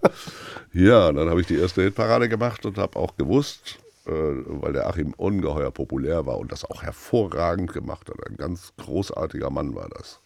[0.73, 4.89] ja, dann habe ich die erste Hitparade gemacht und habe auch gewusst, äh, weil der
[4.89, 8.17] Achim ungeheuer populär war und das auch hervorragend gemacht hat.
[8.29, 10.21] Ein ganz großartiger Mann war das.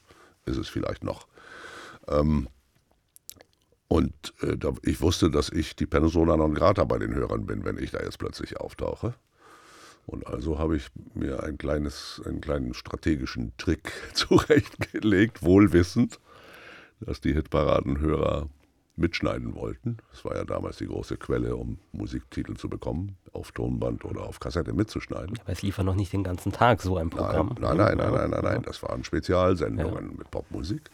[0.46, 1.26] Ist es vielleicht noch.
[2.08, 2.48] Ähm,
[3.88, 7.76] und äh, ich wusste, dass ich die Persona non grata bei den Hörern bin, wenn
[7.76, 9.14] ich da jetzt plötzlich auftauche.
[10.10, 16.18] Und also habe ich mir ein kleines, einen kleinen strategischen Trick zurechtgelegt, wohlwissend,
[16.98, 18.48] dass die Hitparadenhörer
[18.96, 19.98] mitschneiden wollten.
[20.10, 24.40] Das war ja damals die große Quelle, um Musiktitel zu bekommen, auf Tonband oder auf
[24.40, 25.38] Kassette mitzuschneiden.
[25.42, 27.54] Aber es lief ja noch nicht den ganzen Tag so ein Programm.
[27.60, 30.18] Nein, nein, nein, nein, nein, nein, das waren Spezialsendungen ja.
[30.18, 30.90] mit Popmusik.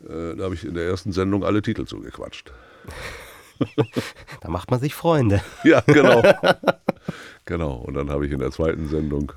[0.00, 2.52] Äh, da habe ich in der ersten Sendung alle Titel zugequatscht.
[4.40, 5.42] da macht man sich Freunde.
[5.64, 6.22] Ja, genau.
[7.46, 7.76] genau.
[7.76, 9.32] Und dann habe ich in der zweiten Sendung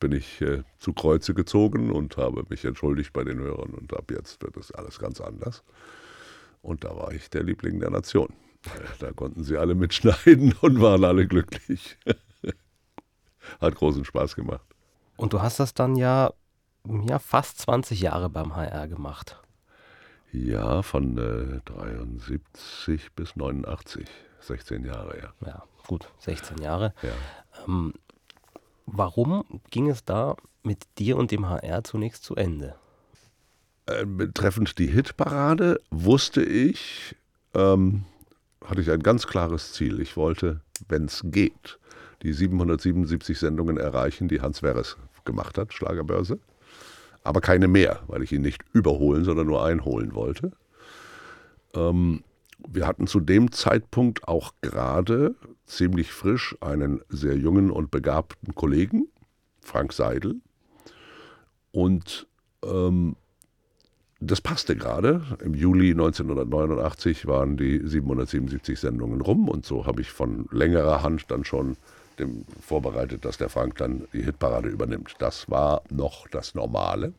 [0.00, 4.10] bin ich äh, zu Kreuze gezogen und habe mich entschuldigt bei den Hörern und ab
[4.10, 5.62] jetzt wird es alles ganz anders.
[6.62, 8.28] Und da war ich der Liebling der Nation.
[8.98, 11.96] Da konnten sie alle mitschneiden und waren alle glücklich.
[13.60, 14.66] Hat großen Spaß gemacht.
[15.16, 16.32] Und du hast das dann ja,
[17.08, 19.40] ja fast 20 Jahre beim HR gemacht.
[20.32, 24.06] Ja, von äh, 73 bis 89.
[24.40, 25.46] 16 Jahre, ja.
[25.46, 26.94] Ja, gut, 16 Jahre.
[27.02, 27.10] Ja.
[27.66, 27.94] Ähm,
[28.86, 32.74] warum ging es da mit dir und dem HR zunächst zu Ende?
[33.86, 37.14] Äh, betreffend die Hitparade wusste ich,
[37.54, 38.04] ähm,
[38.64, 40.00] hatte ich ein ganz klares Ziel.
[40.00, 41.78] Ich wollte, wenn es geht,
[42.22, 46.38] die 777 Sendungen erreichen, die Hans Werres gemacht hat, Schlagerbörse.
[47.22, 50.52] Aber keine mehr, weil ich ihn nicht überholen, sondern nur einholen wollte.
[51.74, 52.22] Ähm,
[52.68, 55.34] wir hatten zu dem Zeitpunkt auch gerade
[55.66, 59.08] ziemlich frisch einen sehr jungen und begabten Kollegen,
[59.60, 60.36] Frank Seidel.
[61.72, 62.26] Und
[62.64, 63.16] ähm,
[64.20, 65.22] das passte gerade.
[65.44, 71.30] Im Juli 1989 waren die 777 Sendungen rum und so habe ich von längerer Hand
[71.30, 71.76] dann schon
[72.18, 75.16] dem vorbereitet, dass der Frank dann die Hitparade übernimmt.
[75.18, 77.12] Das war noch das Normale.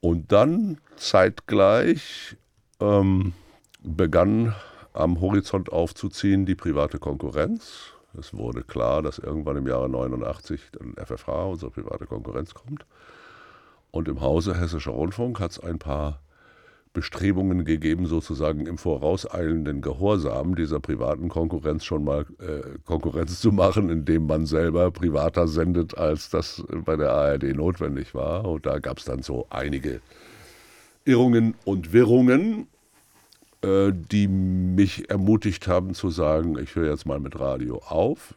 [0.00, 2.36] Und dann zeitgleich
[2.80, 3.32] ähm,
[3.82, 4.54] begann
[4.92, 7.92] am Horizont aufzuziehen die private Konkurrenz.
[8.18, 12.84] Es wurde klar, dass irgendwann im Jahre 89 dann FFH, unsere private Konkurrenz, kommt.
[13.92, 16.20] Und im Hause Hessischer Rundfunk hat es ein paar
[16.92, 23.90] Bestrebungen gegeben, sozusagen im vorauseilenden Gehorsam dieser privaten Konkurrenz schon mal äh, Konkurrenz zu machen,
[23.90, 28.44] indem man selber privater sendet, als das bei der ARD notwendig war.
[28.44, 30.00] Und da gab es dann so einige
[31.04, 32.66] Irrungen und Wirrungen,
[33.62, 38.34] äh, die mich ermutigt haben zu sagen, ich höre jetzt mal mit Radio auf.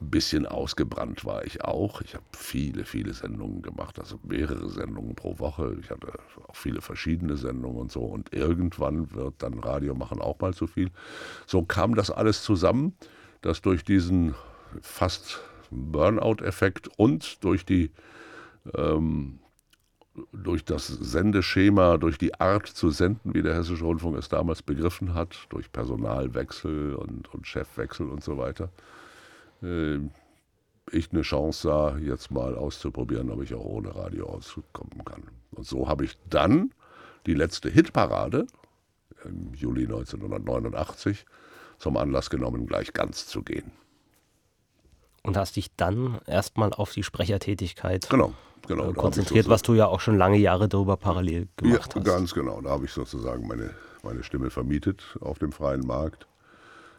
[0.00, 2.00] Ein bisschen ausgebrannt war ich auch.
[2.02, 5.76] Ich habe viele, viele Sendungen gemacht, also mehrere Sendungen pro Woche.
[5.80, 6.12] Ich hatte
[6.46, 8.02] auch viele verschiedene Sendungen und so.
[8.02, 10.90] Und irgendwann wird dann Radio machen auch mal zu viel.
[11.46, 12.94] So kam das alles zusammen,
[13.40, 14.34] dass durch diesen
[14.82, 17.90] fast Burnout-Effekt und durch die
[18.74, 19.40] ähm,
[20.32, 25.14] durch das Sendeschema, durch die Art zu senden, wie der Hessische Rundfunk es damals begriffen
[25.14, 28.70] hat, durch Personalwechsel und, und Chefwechsel und so weiter,
[29.62, 29.98] äh,
[30.90, 35.22] ich eine Chance sah, jetzt mal auszuprobieren, ob ich auch ohne Radio auskommen kann.
[35.52, 36.72] Und so habe ich dann
[37.26, 38.46] die letzte Hitparade
[39.24, 41.26] im Juli 1989
[41.78, 43.70] zum Anlass genommen, gleich ganz zu gehen.
[45.28, 48.32] Und hast dich dann erstmal auf die Sprechertätigkeit genau,
[48.66, 52.06] genau, konzentriert, was du ja auch schon lange Jahre darüber parallel gemacht ja, hast.
[52.06, 52.60] Ganz genau.
[52.60, 53.70] Da habe ich sozusagen meine,
[54.02, 56.26] meine Stimme vermietet auf dem freien Markt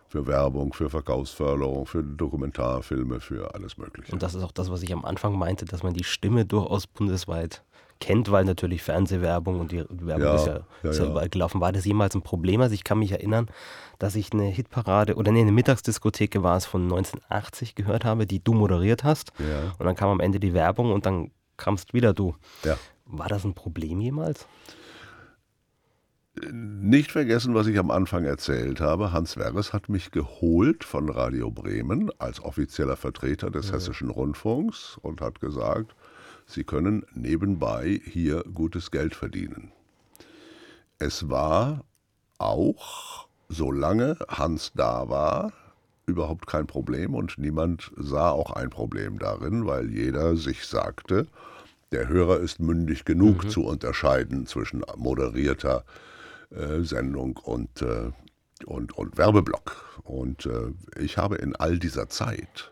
[0.10, 4.12] für Werbung, für Verkaufsförderung, für Dokumentarfilme, für alles Mögliche.
[4.12, 6.88] Und das ist auch das, was ich am Anfang meinte, dass man die Stimme durchaus
[6.88, 7.64] bundesweit
[8.00, 11.62] kennt, weil natürlich Fernsehwerbung und die Werbung ja, ist ja, ja, ist ja überall gelaufen.
[11.62, 12.62] War das jemals ein Problem?
[12.62, 13.48] Also ich kann mich erinnern,
[13.98, 18.44] dass ich eine Hitparade oder nee, eine Mittagsdiskotheke war es von 1980 gehört habe, die
[18.44, 19.34] du moderiert hast.
[19.78, 22.36] Und dann kam am Ende die Werbung und dann kamst wieder du.
[23.06, 24.48] War das ein Problem jemals?
[26.52, 29.12] Nicht vergessen, was ich am Anfang erzählt habe.
[29.12, 33.76] Hans Werres hat mich geholt von Radio Bremen als offizieller Vertreter des ja.
[33.76, 35.96] Hessischen Rundfunks und hat gesagt,
[36.50, 39.72] Sie können nebenbei hier gutes Geld verdienen.
[40.98, 41.86] Es war
[42.40, 45.54] auch, solange Hans da war,
[46.08, 51.28] überhaupt kein Problem und niemand sah auch ein Problem darin, weil jeder sich sagte,
[51.92, 53.50] der Hörer ist mündig genug mhm.
[53.50, 55.84] zu unterscheiden zwischen moderierter
[56.50, 58.12] äh, Sendung und, äh,
[58.66, 60.02] und, und Werbeblock.
[60.04, 62.72] Und äh, ich habe in all dieser Zeit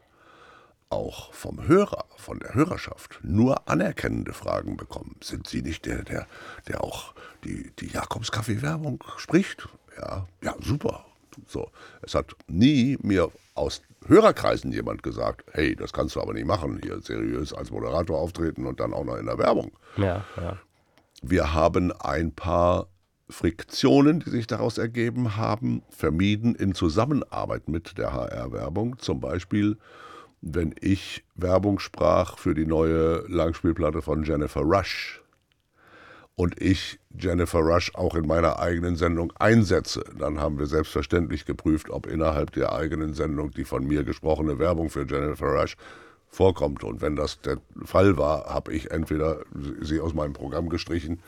[0.90, 5.16] auch vom Hörer, von der Hörerschaft nur anerkennende Fragen bekommen.
[5.22, 6.28] Sind Sie nicht der, der,
[6.68, 7.14] der auch
[7.44, 9.68] die, die Jakobskaffee-Werbung spricht?
[9.98, 11.06] Ja, ja, super.
[11.48, 11.70] So.
[12.02, 16.80] Es hat nie mir aus Hörerkreisen jemand gesagt, hey, das kannst du aber nicht machen,
[16.82, 19.72] hier seriös als Moderator auftreten und dann auch noch in der Werbung.
[19.98, 20.58] Ja, ja.
[21.22, 22.88] Wir haben ein paar
[23.30, 29.00] Friktionen, die sich daraus ergeben haben, vermieden in Zusammenarbeit mit der HR-Werbung.
[29.00, 29.78] Zum Beispiel
[30.42, 35.22] wenn ich Werbung sprach für die neue Langspielplatte von Jennifer Rush
[36.36, 41.90] und ich Jennifer Rush auch in meiner eigenen Sendung einsetze, dann haben wir selbstverständlich geprüft,
[41.90, 45.76] ob innerhalb der eigenen Sendung die von mir gesprochene Werbung für Jennifer Rush
[46.30, 46.84] vorkommt.
[46.84, 49.40] Und wenn das der Fall war, habe ich entweder
[49.82, 51.22] sie aus meinem Programm gestrichen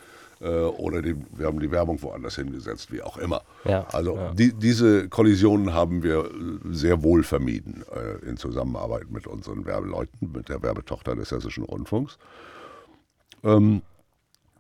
[0.48, 3.42] oder die, wir haben die Werbung woanders hingesetzt, wie auch immer.
[3.66, 4.34] Ja, also ja.
[4.34, 6.30] Die, diese Kollisionen haben wir
[6.72, 12.18] sehr wohl vermieden äh, in Zusammenarbeit mit unseren Werbeleuten, mit der Werbetochter des Hessischen Rundfunks.
[13.44, 13.82] Ähm,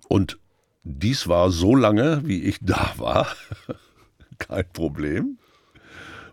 [0.09, 0.37] und
[0.83, 3.27] dies war so lange, wie ich da war,
[4.37, 5.37] kein Problem.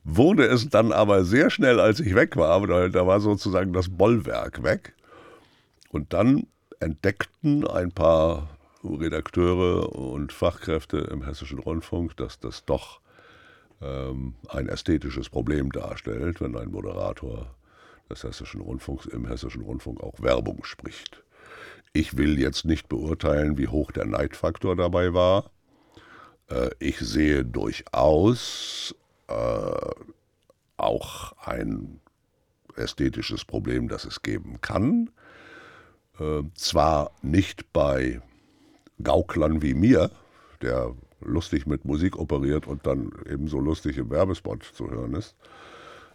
[0.03, 4.63] Wurde es dann aber sehr schnell, als ich weg war, da war sozusagen das Bollwerk
[4.63, 4.95] weg.
[5.91, 6.47] Und dann
[6.79, 13.01] entdeckten ein paar Redakteure und Fachkräfte im Hessischen Rundfunk, dass das doch
[13.81, 17.55] ähm, ein ästhetisches Problem darstellt, wenn ein Moderator
[18.09, 21.23] des Hessischen Rundfunks im Hessischen Rundfunk auch Werbung spricht.
[21.93, 25.51] Ich will jetzt nicht beurteilen, wie hoch der Neidfaktor dabei war.
[26.49, 28.95] Äh, ich sehe durchaus
[29.29, 29.91] äh,
[30.77, 32.01] auch ein
[32.77, 35.11] ästhetisches Problem, das es geben kann.
[36.21, 38.21] Äh, zwar nicht bei
[39.03, 40.11] Gauklern wie mir,
[40.63, 45.35] der lustig mit Musik operiert und dann ebenso lustig im Werbespot zu hören ist,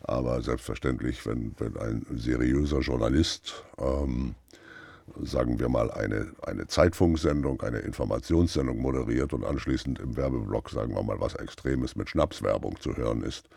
[0.04, 4.36] aber selbstverständlich, wenn, wenn ein seriöser Journalist ähm,
[5.24, 11.04] sagen wir mal, eine, eine Zeitfunksendung, eine Informationssendung moderiert und anschließend im Werbeblock, sagen wir
[11.04, 13.50] mal, was Extremes mit Schnapswerbung zu hören ist,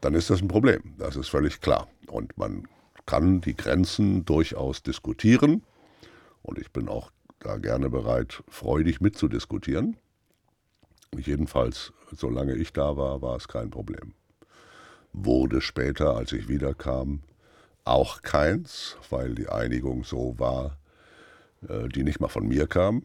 [0.00, 0.94] dann ist das ein Problem.
[0.98, 1.88] Das ist völlig klar.
[2.08, 2.68] Und man
[3.06, 5.62] kann die Grenzen durchaus diskutieren.
[6.42, 7.10] Und ich bin auch
[7.44, 9.96] da gerne bereit, freudig mitzudiskutieren.
[11.16, 14.14] Jedenfalls, solange ich da war, war es kein Problem.
[15.12, 17.20] Wurde später, als ich wiederkam,
[17.84, 20.78] auch keins, weil die Einigung so war,
[21.68, 23.04] äh, die nicht mal von mir kam.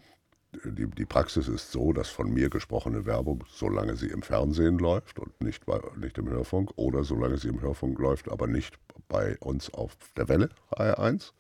[0.66, 5.20] Die, die, Praxis ist so, dass von mir gesprochene Werbung, solange sie im Fernsehen läuft
[5.20, 8.80] und nicht, bei, nicht im Hörfunk, oder solange sie im Hörfunk läuft, aber nicht
[9.10, 11.34] bei uns auf der Welle HR1,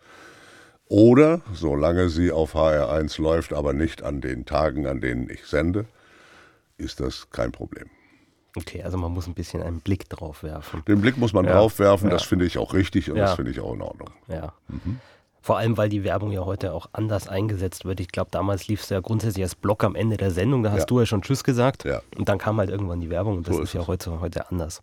[0.89, 5.85] oder solange sie auf HR1 läuft, aber nicht an den Tagen, an denen ich sende,
[6.77, 7.85] ist das kein Problem.
[8.57, 10.83] Okay, also man muss ein bisschen einen Blick drauf werfen.
[10.87, 12.13] Den Blick muss man ja, drauf werfen, ja.
[12.13, 13.25] das finde ich auch richtig und ja.
[13.25, 14.09] das finde ich auch in Ordnung.
[14.27, 14.53] Ja.
[14.67, 14.99] Mhm.
[15.41, 17.99] Vor allem, weil die Werbung ja heute auch anders eingesetzt wird.
[17.99, 20.63] Ich glaube, damals lief es ja grundsätzlich als Block am Ende der Sendung.
[20.63, 21.85] Da hast du ja schon Tschüss gesagt.
[22.17, 24.49] Und dann kam halt irgendwann die Werbung und das so ist, ist ja heute, heute
[24.49, 24.81] anders.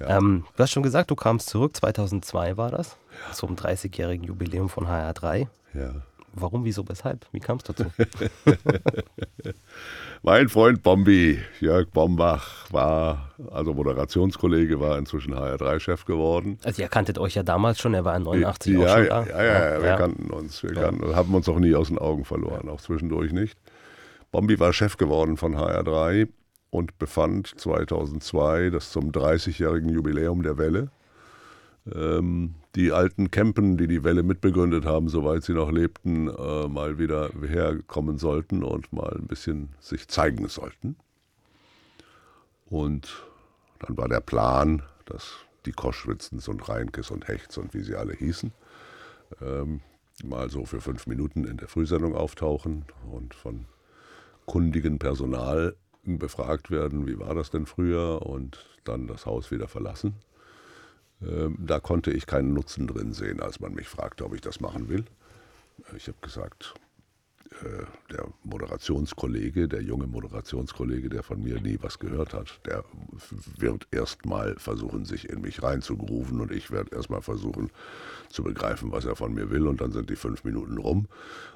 [0.00, 0.18] Ja.
[0.18, 1.76] Ähm, du hast schon gesagt, du kamst zurück.
[1.76, 2.96] 2002 war das.
[3.32, 5.46] Zum 30-jährigen Jubiläum von HR3.
[5.74, 5.92] Ja.
[6.32, 7.26] Warum, wieso, weshalb?
[7.32, 7.86] Wie kam es dazu?
[10.22, 16.58] mein Freund Bombi, Jörg Bombach, war, also Moderationskollege, war inzwischen HR3-Chef geworden.
[16.62, 19.26] Also ihr kanntet euch ja damals schon, er war in 89 ja, auch schon da.
[19.26, 20.62] Ja, ja, ja, wir kannten uns.
[20.62, 23.58] Wir kannten, haben uns auch nie aus den Augen verloren, auch zwischendurch nicht.
[24.30, 26.28] Bombi war Chef geworden von HR3
[26.70, 30.90] und befand 2002 das zum 30-jährigen Jubiläum der Welle
[31.94, 36.98] ähm, die alten Campen, die die Welle mitbegründet haben, soweit sie noch lebten, äh, mal
[36.98, 40.96] wieder herkommen sollten und mal ein bisschen sich zeigen sollten.
[42.66, 43.08] Und
[43.80, 45.32] dann war der Plan, dass
[45.66, 48.52] die Koschwitzens und Reinkes und Hechts und wie sie alle hießen,
[49.42, 49.80] ähm,
[50.22, 53.66] mal so für fünf Minuten in der Frühsendung auftauchen und von
[54.46, 55.74] kundigen Personal
[56.04, 60.14] befragt werden, wie war das denn früher und dann das Haus wieder verlassen.
[61.22, 64.60] Ähm, da konnte ich keinen Nutzen drin sehen, als man mich fragte, ob ich das
[64.60, 65.04] machen will.
[65.96, 66.74] Ich habe gesagt,
[67.64, 72.84] äh, der Moderationskollege, der junge Moderationskollege, der von mir nie was gehört hat, der
[73.56, 77.70] wird erstmal versuchen, sich in mich reinzugrooven und ich werde erstmal versuchen
[78.28, 81.06] zu begreifen, was er von mir will und dann sind die fünf Minuten rum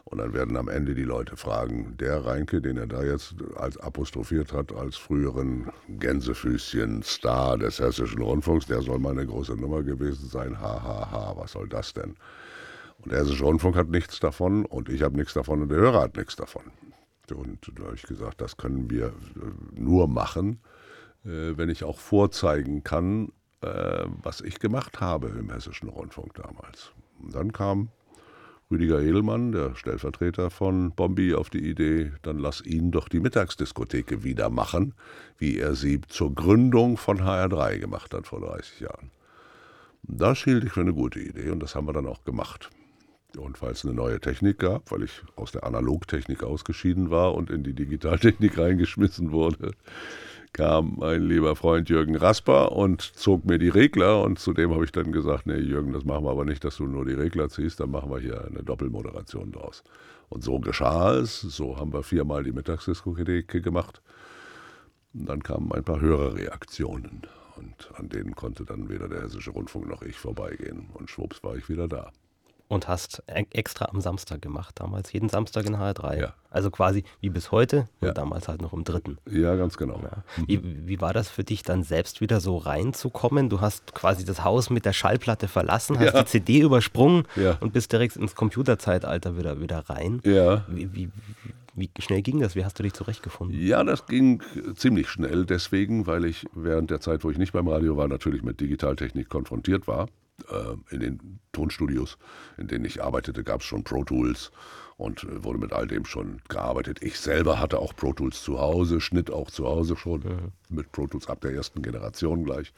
[0.05, 3.77] und dann werden am Ende die Leute fragen, der Reinke, den er da jetzt als
[3.79, 10.29] apostrophiert hat, als früheren Gänsefüßchen-Star des Hessischen Rundfunks, der soll mal eine große Nummer gewesen
[10.29, 12.15] sein, ha, ha, ha, was soll das denn?
[13.05, 16.03] Und der Hessische Rundfunk hat nichts davon und ich habe nichts davon und der Hörer
[16.03, 16.63] hat nichts davon.
[17.35, 19.13] Und da habe ich gesagt, das können wir äh,
[19.75, 20.61] nur machen,
[21.25, 23.31] äh, wenn ich auch vorzeigen kann,
[23.63, 26.93] äh, was ich gemacht habe im Hessischen Rundfunk damals.
[27.23, 27.89] Und dann kam
[28.71, 34.25] Rüdiger Edelmann, der Stellvertreter von Bombi, auf die Idee, dann lass ihn doch die Mittagsdiskotheke
[34.25, 34.95] wieder machen,
[35.39, 39.11] wie er sie zur Gründung von HR3 gemacht hat vor 30 Jahren.
[40.03, 42.71] Das hielt ich für eine gute Idee und das haben wir dann auch gemacht.
[43.37, 47.51] Und weil es eine neue Technik gab, weil ich aus der Analogtechnik ausgeschieden war und
[47.51, 49.73] in die Digitaltechnik reingeschmissen wurde,
[50.53, 54.93] kam mein lieber Freund Jürgen Rasper und zog mir die Regler und zudem habe ich
[54.93, 57.81] dann gesagt, nee Jürgen, das machen wir aber nicht, dass du nur die Regler ziehst,
[57.81, 59.83] dann machen wir hier eine Doppelmoderation draus.
[60.29, 61.41] Und so geschah es.
[61.41, 64.03] So haben wir viermal die Mittagsdiskothek gemacht.
[65.13, 67.23] Und dann kamen ein paar höhere Reaktionen.
[67.57, 70.89] Und an denen konnte dann weder der Hessische Rundfunk noch ich vorbeigehen.
[70.95, 72.11] Und schwupps war ich wieder da.
[72.67, 76.19] Und hast e- extra am Samstag gemacht, damals, jeden Samstag in HR3.
[76.19, 76.35] Ja.
[76.51, 78.13] Also quasi wie bis heute, Ja.
[78.13, 79.19] damals halt noch im dritten.
[79.31, 80.01] Ja, ganz genau.
[80.03, 80.25] Ja.
[80.47, 83.51] Wie, wie war das für dich dann selbst wieder so reinzukommen?
[83.51, 87.25] Du hast quasi das Haus mit der Schallplatte verlassen, hast die CD übersprungen
[87.61, 90.21] und bist direkt ins Computerzeitalter wieder, wieder rein.
[90.25, 90.65] Ja.
[90.69, 91.11] Wie, wie,
[91.75, 92.55] wie schnell ging das?
[92.57, 93.61] Wie hast du dich zurechtgefunden?
[93.61, 94.43] Ja, das ging
[94.75, 98.43] ziemlich schnell, deswegen, weil ich während der Zeit, wo ich nicht beim Radio war, natürlich
[98.43, 100.09] mit Digitaltechnik konfrontiert war.
[100.51, 102.19] Äh, In den Tonstudios,
[102.59, 104.51] in denen ich arbeitete, gab es schon Pro Tools
[104.97, 107.03] und äh, wurde mit all dem schon gearbeitet.
[107.03, 111.07] Ich selber hatte auch Pro Tools zu Hause, Schnitt auch zu Hause schon, mit Pro
[111.07, 112.73] Tools ab der ersten Generation gleich.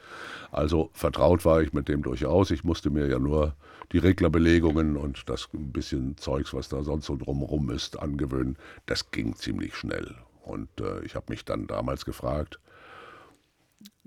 [0.51, 2.51] Also vertraut war ich mit dem durchaus.
[2.51, 3.55] Ich musste mir ja nur
[3.91, 8.57] die Reglerbelegungen und das ein bisschen Zeugs, was da sonst so drumherum ist, angewöhnen.
[8.85, 10.15] Das ging ziemlich schnell.
[10.43, 12.59] Und äh, ich habe mich dann damals gefragt,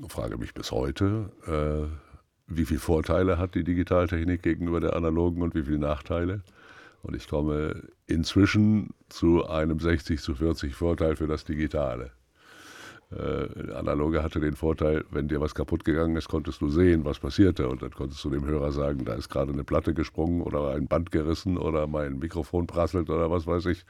[0.08, 2.09] frage mich bis heute, äh,
[2.50, 6.42] wie viele Vorteile hat die Digitaltechnik gegenüber der analogen und wie viele Nachteile?
[7.02, 12.10] Und ich komme inzwischen zu einem 60 zu 40 Vorteil für das Digitale.
[13.12, 17.18] Äh, analoge hatte den Vorteil, wenn dir was kaputt gegangen ist, konntest du sehen, was
[17.18, 17.68] passierte.
[17.68, 20.86] Und dann konntest du dem Hörer sagen, da ist gerade eine Platte gesprungen oder ein
[20.86, 23.84] Band gerissen oder mein Mikrofon prasselt oder was weiß ich.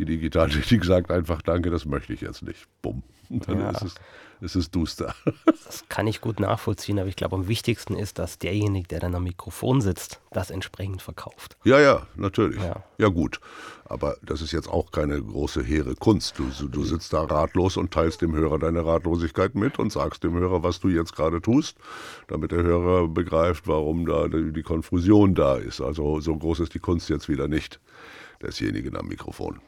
[0.00, 2.66] Die Digitaltechnik sagt einfach, danke, das möchte ich jetzt nicht.
[2.80, 3.02] Bumm.
[3.28, 3.70] Und dann Ja.
[3.70, 3.94] ist, es,
[4.40, 5.14] ist es duster.
[5.66, 9.14] Das kann ich gut nachvollziehen, aber ich glaube, am wichtigsten ist, dass derjenige, der dann
[9.14, 11.58] am Mikrofon sitzt, das entsprechend verkauft.
[11.64, 12.62] Ja, ja, natürlich.
[12.62, 12.82] Ja.
[12.96, 13.08] Ja.
[13.08, 13.40] gut.
[13.84, 16.38] Aber das ist jetzt auch keine große, hehre Kunst.
[16.38, 20.32] Du, du sitzt da ratlos und teilst dem Hörer deine Ratlosigkeit mit und sagst dem
[20.32, 21.76] Hörer, was du jetzt gerade tust,
[22.26, 25.82] damit der Hörer begreift, warum da die die Konfusion da ist.
[25.82, 27.80] Also so groß ist die Kunst jetzt wieder nicht
[28.42, 29.60] desjenigen am Mikrofon.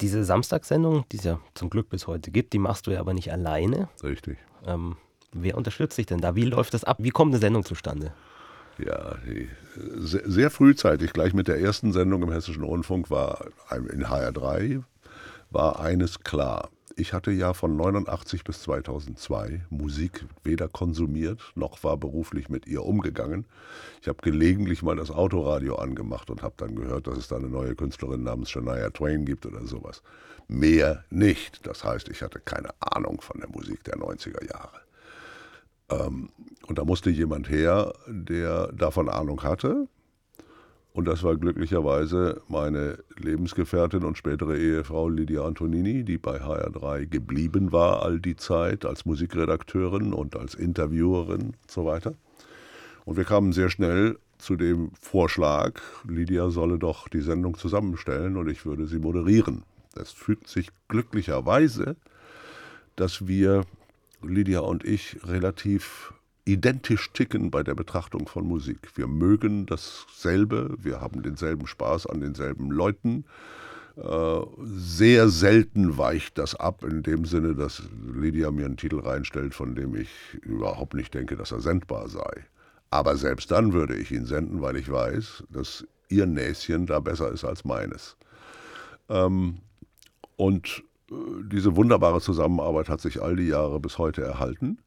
[0.00, 3.14] Diese Samstagssendung, die es ja zum Glück bis heute gibt, die machst du ja aber
[3.14, 3.88] nicht alleine.
[4.02, 4.38] Richtig.
[4.66, 4.96] Ähm,
[5.32, 6.34] wer unterstützt dich denn da?
[6.34, 6.98] Wie läuft das ab?
[7.00, 8.12] Wie kommt eine Sendung zustande?
[8.78, 9.16] Ja,
[9.76, 14.82] sehr, sehr frühzeitig, gleich mit der ersten Sendung im Hessischen Rundfunk war in HR3
[15.50, 16.70] war eines klar.
[16.96, 22.84] Ich hatte ja von 89 bis 2002 Musik weder konsumiert noch war beruflich mit ihr
[22.84, 23.46] umgegangen.
[24.00, 27.48] Ich habe gelegentlich mal das Autoradio angemacht und habe dann gehört, dass es da eine
[27.48, 30.02] neue Künstlerin namens Shania Twain gibt oder sowas.
[30.46, 31.66] Mehr nicht.
[31.66, 34.80] Das heißt, ich hatte keine Ahnung von der Musik der 90er Jahre.
[35.90, 36.28] Ähm,
[36.68, 39.88] und da musste jemand her, der davon Ahnung hatte.
[40.96, 47.72] Und das war glücklicherweise meine Lebensgefährtin und spätere Ehefrau Lydia Antonini, die bei HR3 geblieben
[47.72, 52.14] war all die Zeit als Musikredakteurin und als Interviewerin und so weiter.
[53.04, 58.48] Und wir kamen sehr schnell zu dem Vorschlag, Lydia solle doch die Sendung zusammenstellen und
[58.48, 59.64] ich würde sie moderieren.
[60.00, 61.96] Es fügt sich glücklicherweise,
[62.94, 63.64] dass wir,
[64.22, 66.13] Lydia und ich, relativ
[66.44, 68.90] identisch ticken bei der Betrachtung von Musik.
[68.96, 73.24] Wir mögen dasselbe, wir haben denselben Spaß an denselben Leuten.
[73.96, 77.82] Äh, sehr selten weicht das ab, in dem Sinne, dass
[78.12, 80.10] Lydia mir einen Titel reinstellt, von dem ich
[80.42, 82.44] überhaupt nicht denke, dass er sendbar sei.
[82.90, 87.30] Aber selbst dann würde ich ihn senden, weil ich weiß, dass ihr Näschen da besser
[87.32, 88.16] ist als meines.
[89.08, 89.58] Ähm,
[90.36, 91.14] und äh,
[91.44, 94.78] diese wunderbare Zusammenarbeit hat sich all die Jahre bis heute erhalten.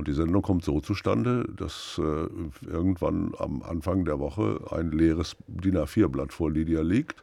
[0.00, 2.26] Und die Sendung kommt so zustande, dass äh,
[2.66, 7.22] irgendwann am Anfang der Woche ein leeres DIN A4-Blatt vor Lydia liegt.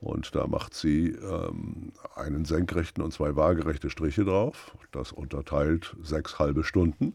[0.00, 4.74] Und da macht sie ähm, einen senkrechten und zwei waagerechte Striche drauf.
[4.92, 7.14] Das unterteilt sechs halbe Stunden.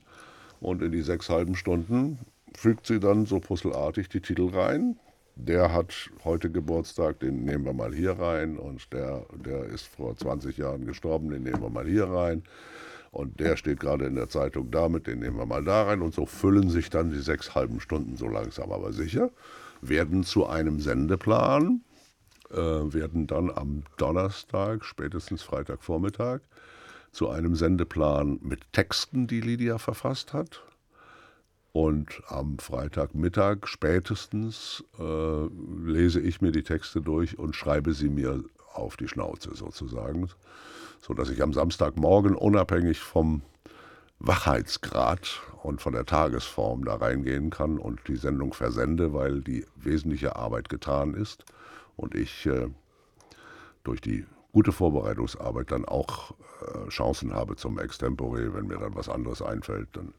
[0.59, 2.19] Und in die sechs halben Stunden
[2.55, 4.99] fügt sie dann so puzzelartig die Titel rein.
[5.35, 8.59] Der hat heute Geburtstag, den nehmen wir mal hier rein.
[8.59, 12.43] Und der, der ist vor 20 Jahren gestorben, den nehmen wir mal hier rein.
[13.11, 16.01] Und der steht gerade in der Zeitung damit, den nehmen wir mal da rein.
[16.01, 19.29] Und so füllen sich dann die sechs halben Stunden so langsam aber sicher,
[19.81, 21.81] werden zu einem Sendeplan,
[22.51, 26.39] äh, werden dann am Donnerstag, spätestens Freitagvormittag,
[27.11, 30.63] zu einem Sendeplan mit Texten, die Lydia verfasst hat.
[31.73, 35.47] Und am Freitagmittag spätestens äh,
[35.85, 38.43] lese ich mir die Texte durch und schreibe sie mir
[38.73, 40.29] auf die Schnauze sozusagen,
[41.01, 43.41] sodass ich am Samstagmorgen unabhängig vom
[44.19, 50.35] Wachheitsgrad und von der Tagesform da reingehen kann und die Sendung versende, weil die wesentliche
[50.35, 51.45] Arbeit getan ist
[51.95, 52.67] und ich äh,
[53.83, 56.31] durch die gute Vorbereitungsarbeit dann auch
[56.61, 60.13] äh, Chancen habe zum Extempore, wenn mir dann was anderes einfällt, dann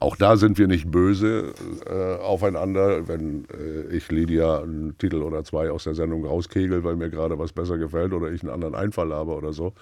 [0.00, 1.54] Auch da sind wir nicht böse
[1.86, 6.96] äh, aufeinander, wenn äh, ich Lydia einen Titel oder zwei aus der Sendung rauskegel, weil
[6.96, 9.72] mir gerade was besser gefällt oder ich einen anderen Einfall habe oder so.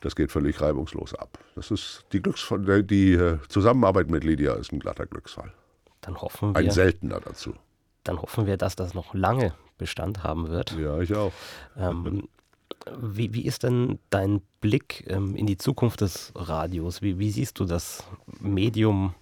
[0.00, 1.38] Das geht völlig reibungslos ab.
[1.54, 5.52] Das ist die, Glücksfall, die äh, Zusammenarbeit mit Lydia ist ein glatter Glücksfall.
[6.00, 6.58] Dann hoffen wir.
[6.58, 7.54] Ein seltener dazu.
[8.04, 10.76] Dann hoffen wir, dass das noch lange Bestand haben wird.
[10.78, 11.32] Ja, ich auch.
[11.76, 12.28] Ähm,
[13.00, 17.00] wie, wie, ist denn dein Blick ähm, in die Zukunft des Radios?
[17.00, 18.04] Wie, wie, siehst du das
[18.40, 19.14] Medium?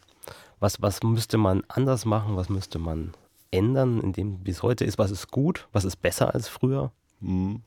[0.61, 2.37] Was, was müsste man anders machen?
[2.37, 3.13] Was müsste man
[3.51, 4.99] ändern, in dem wie es heute ist?
[4.99, 5.69] Was ist gut?
[5.73, 6.93] Was ist besser als früher?
[7.21, 7.63] Hm.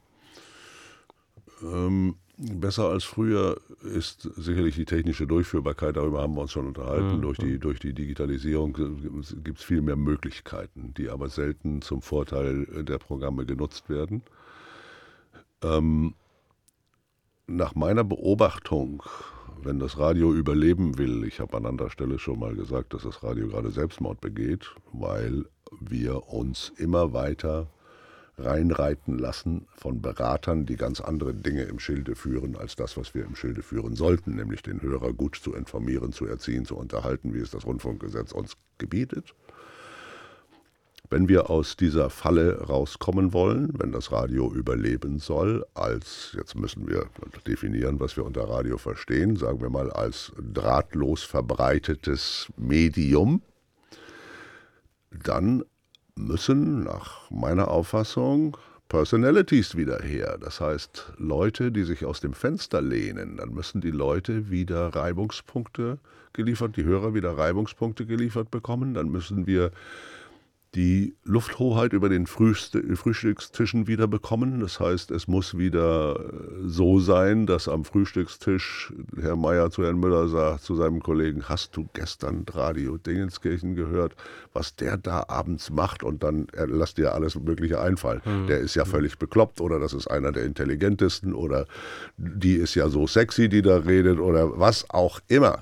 [1.61, 7.17] Ähm, Besser als früher ist sicherlich die technische Durchführbarkeit, darüber haben wir uns schon unterhalten.
[7.17, 7.21] Mhm.
[7.21, 8.73] Durch, die, durch die Digitalisierung
[9.43, 14.23] gibt es viel mehr Möglichkeiten, die aber selten zum Vorteil der Programme genutzt werden.
[15.61, 16.15] Ähm,
[17.45, 19.03] nach meiner Beobachtung,
[19.65, 23.23] wenn das Radio überleben will, ich habe an anderer Stelle schon mal gesagt, dass das
[23.23, 25.45] Radio gerade Selbstmord begeht, weil
[25.79, 27.67] wir uns immer weiter
[28.37, 33.25] reinreiten lassen von Beratern, die ganz andere Dinge im Schilde führen als das, was wir
[33.25, 37.39] im Schilde führen sollten, nämlich den Hörer gut zu informieren, zu erziehen, zu unterhalten, wie
[37.39, 39.35] es das Rundfunkgesetz uns gebietet.
[41.13, 46.87] Wenn wir aus dieser Falle rauskommen wollen, wenn das Radio überleben soll, als, jetzt müssen
[46.87, 47.05] wir
[47.45, 53.43] definieren, was wir unter Radio verstehen, sagen wir mal als drahtlos verbreitetes Medium,
[55.11, 55.63] dann
[56.15, 58.57] müssen nach meiner Auffassung
[58.89, 60.39] Personalities wieder her.
[60.41, 65.99] Das heißt, Leute, die sich aus dem Fenster lehnen, dann müssen die Leute wieder Reibungspunkte
[66.33, 68.95] geliefert, die Hörer wieder Reibungspunkte geliefert bekommen.
[68.95, 69.71] Dann müssen wir
[70.75, 74.59] die Lufthoheit über den Frühstückstischen wieder bekommen.
[74.59, 76.23] Das heißt, es muss wieder äh,
[76.65, 81.77] so sein, dass am Frühstückstisch Herr Meier zu Herrn Müller sagt, zu seinem Kollegen, hast
[81.77, 84.15] du gestern Radio Dingenskirchen gehört,
[84.53, 88.21] was der da abends macht und dann er, lass dir alles Mögliche einfallen.
[88.25, 88.47] Mhm.
[88.47, 91.67] Der ist ja völlig bekloppt oder das ist einer der intelligentesten oder
[92.17, 95.61] die ist ja so sexy, die da redet oder was auch immer.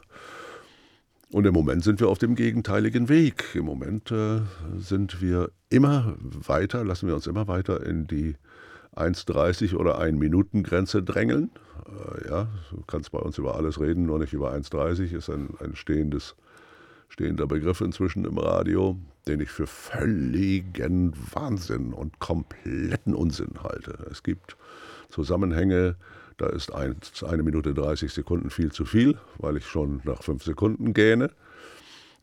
[1.32, 3.55] Und im Moment sind wir auf dem gegenteiligen Weg.
[3.55, 4.41] Im Moment äh,
[4.77, 8.36] sind wir immer weiter, lassen wir uns immer weiter in die
[8.95, 11.51] 1,30 oder 1 Minuten Grenze drängeln.
[11.88, 15.51] Äh, ja, du kannst bei uns über alles reden, nur nicht über 1,30 ist ein,
[15.59, 16.36] ein stehendes,
[17.07, 24.05] stehender Begriff inzwischen im Radio, den ich für völligen Wahnsinn und kompletten Unsinn halte.
[24.11, 24.57] Es gibt
[25.07, 25.95] Zusammenhänge,
[26.41, 26.95] da ist ein,
[27.27, 31.29] eine Minute 30 Sekunden viel zu viel, weil ich schon nach fünf Sekunden gähne.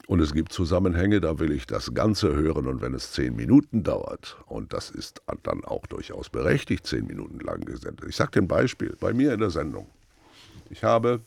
[0.08, 3.84] Und es gibt Zusammenhänge, da will ich das Ganze hören und wenn es zehn Minuten
[3.84, 8.08] dauert, und das ist dann auch durchaus berechtigt, zehn Minuten lang gesendet.
[8.08, 9.86] Ich sage dir ein Beispiel, bei mir in der Sendung.
[10.70, 11.20] Ich habe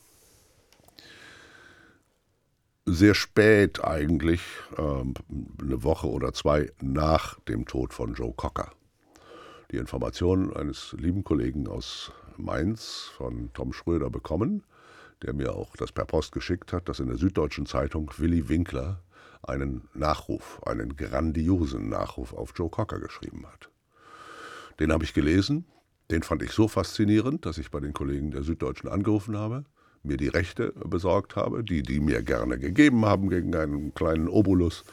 [2.84, 4.42] sehr spät eigentlich,
[4.76, 5.14] ähm,
[5.62, 8.72] eine Woche oder zwei nach dem Tod von Joe Cocker,
[9.70, 14.62] die Information eines lieben Kollegen aus Mainz von Tom Schröder bekommen,
[15.22, 19.02] der mir auch das per Post geschickt hat, dass in der Süddeutschen Zeitung Willy Winkler
[19.42, 23.70] einen Nachruf, einen grandiosen Nachruf auf Joe Cocker geschrieben hat.
[24.78, 25.64] Den habe ich gelesen,
[26.10, 29.64] den fand ich so faszinierend, dass ich bei den Kollegen der Süddeutschen angerufen habe,
[30.02, 34.84] mir die Rechte besorgt habe, die die mir gerne gegeben haben gegen einen kleinen Obolus,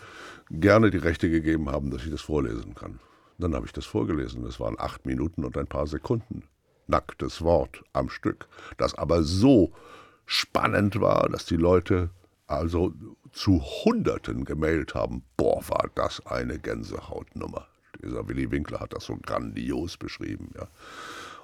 [0.51, 2.99] gerne die Rechte gegeben haben, dass ich das vorlesen kann.
[3.39, 4.45] Dann habe ich das vorgelesen.
[4.45, 6.43] Es waren acht Minuten und ein paar Sekunden
[6.89, 9.71] nacktes Wort am Stück, das aber so
[10.25, 12.09] spannend war, dass die Leute
[12.47, 12.93] also
[13.31, 17.67] zu Hunderten gemailt haben, boah, war das eine Gänsehautnummer.
[18.03, 20.67] Dieser Willy Winkler hat das so grandios beschrieben, ja.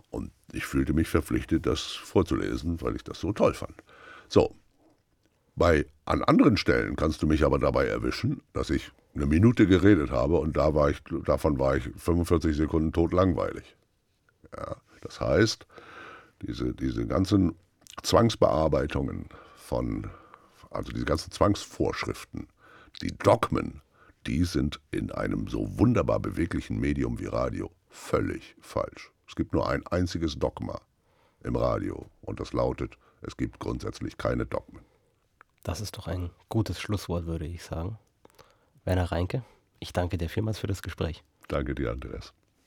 [0.10, 3.76] Und ich fühlte mich verpflichtet, das vorzulesen, weil ich das so toll fand.
[4.30, 4.56] So,
[5.56, 10.12] bei an anderen Stellen kannst du mich aber dabei erwischen, dass ich eine Minute geredet
[10.12, 13.76] habe und da war ich, davon war ich 45 Sekunden totlangweilig.
[14.56, 14.76] Ja.
[15.06, 15.68] Das heißt,
[16.42, 17.56] diese, diese ganzen
[18.02, 20.10] Zwangsbearbeitungen von,
[20.72, 22.48] also diese ganzen Zwangsvorschriften,
[23.04, 23.82] die Dogmen,
[24.26, 29.12] die sind in einem so wunderbar beweglichen Medium wie Radio völlig falsch.
[29.28, 30.82] Es gibt nur ein einziges Dogma
[31.44, 34.84] im Radio und das lautet, es gibt grundsätzlich keine Dogmen.
[35.64, 38.00] Das ist doch ein gutes Schlusswort, würde ich sagen.
[38.86, 39.44] Werner Reinke,
[39.80, 41.24] ich danke dir vielmals für das Gespräch.
[41.48, 42.34] Danke dir, Andreas.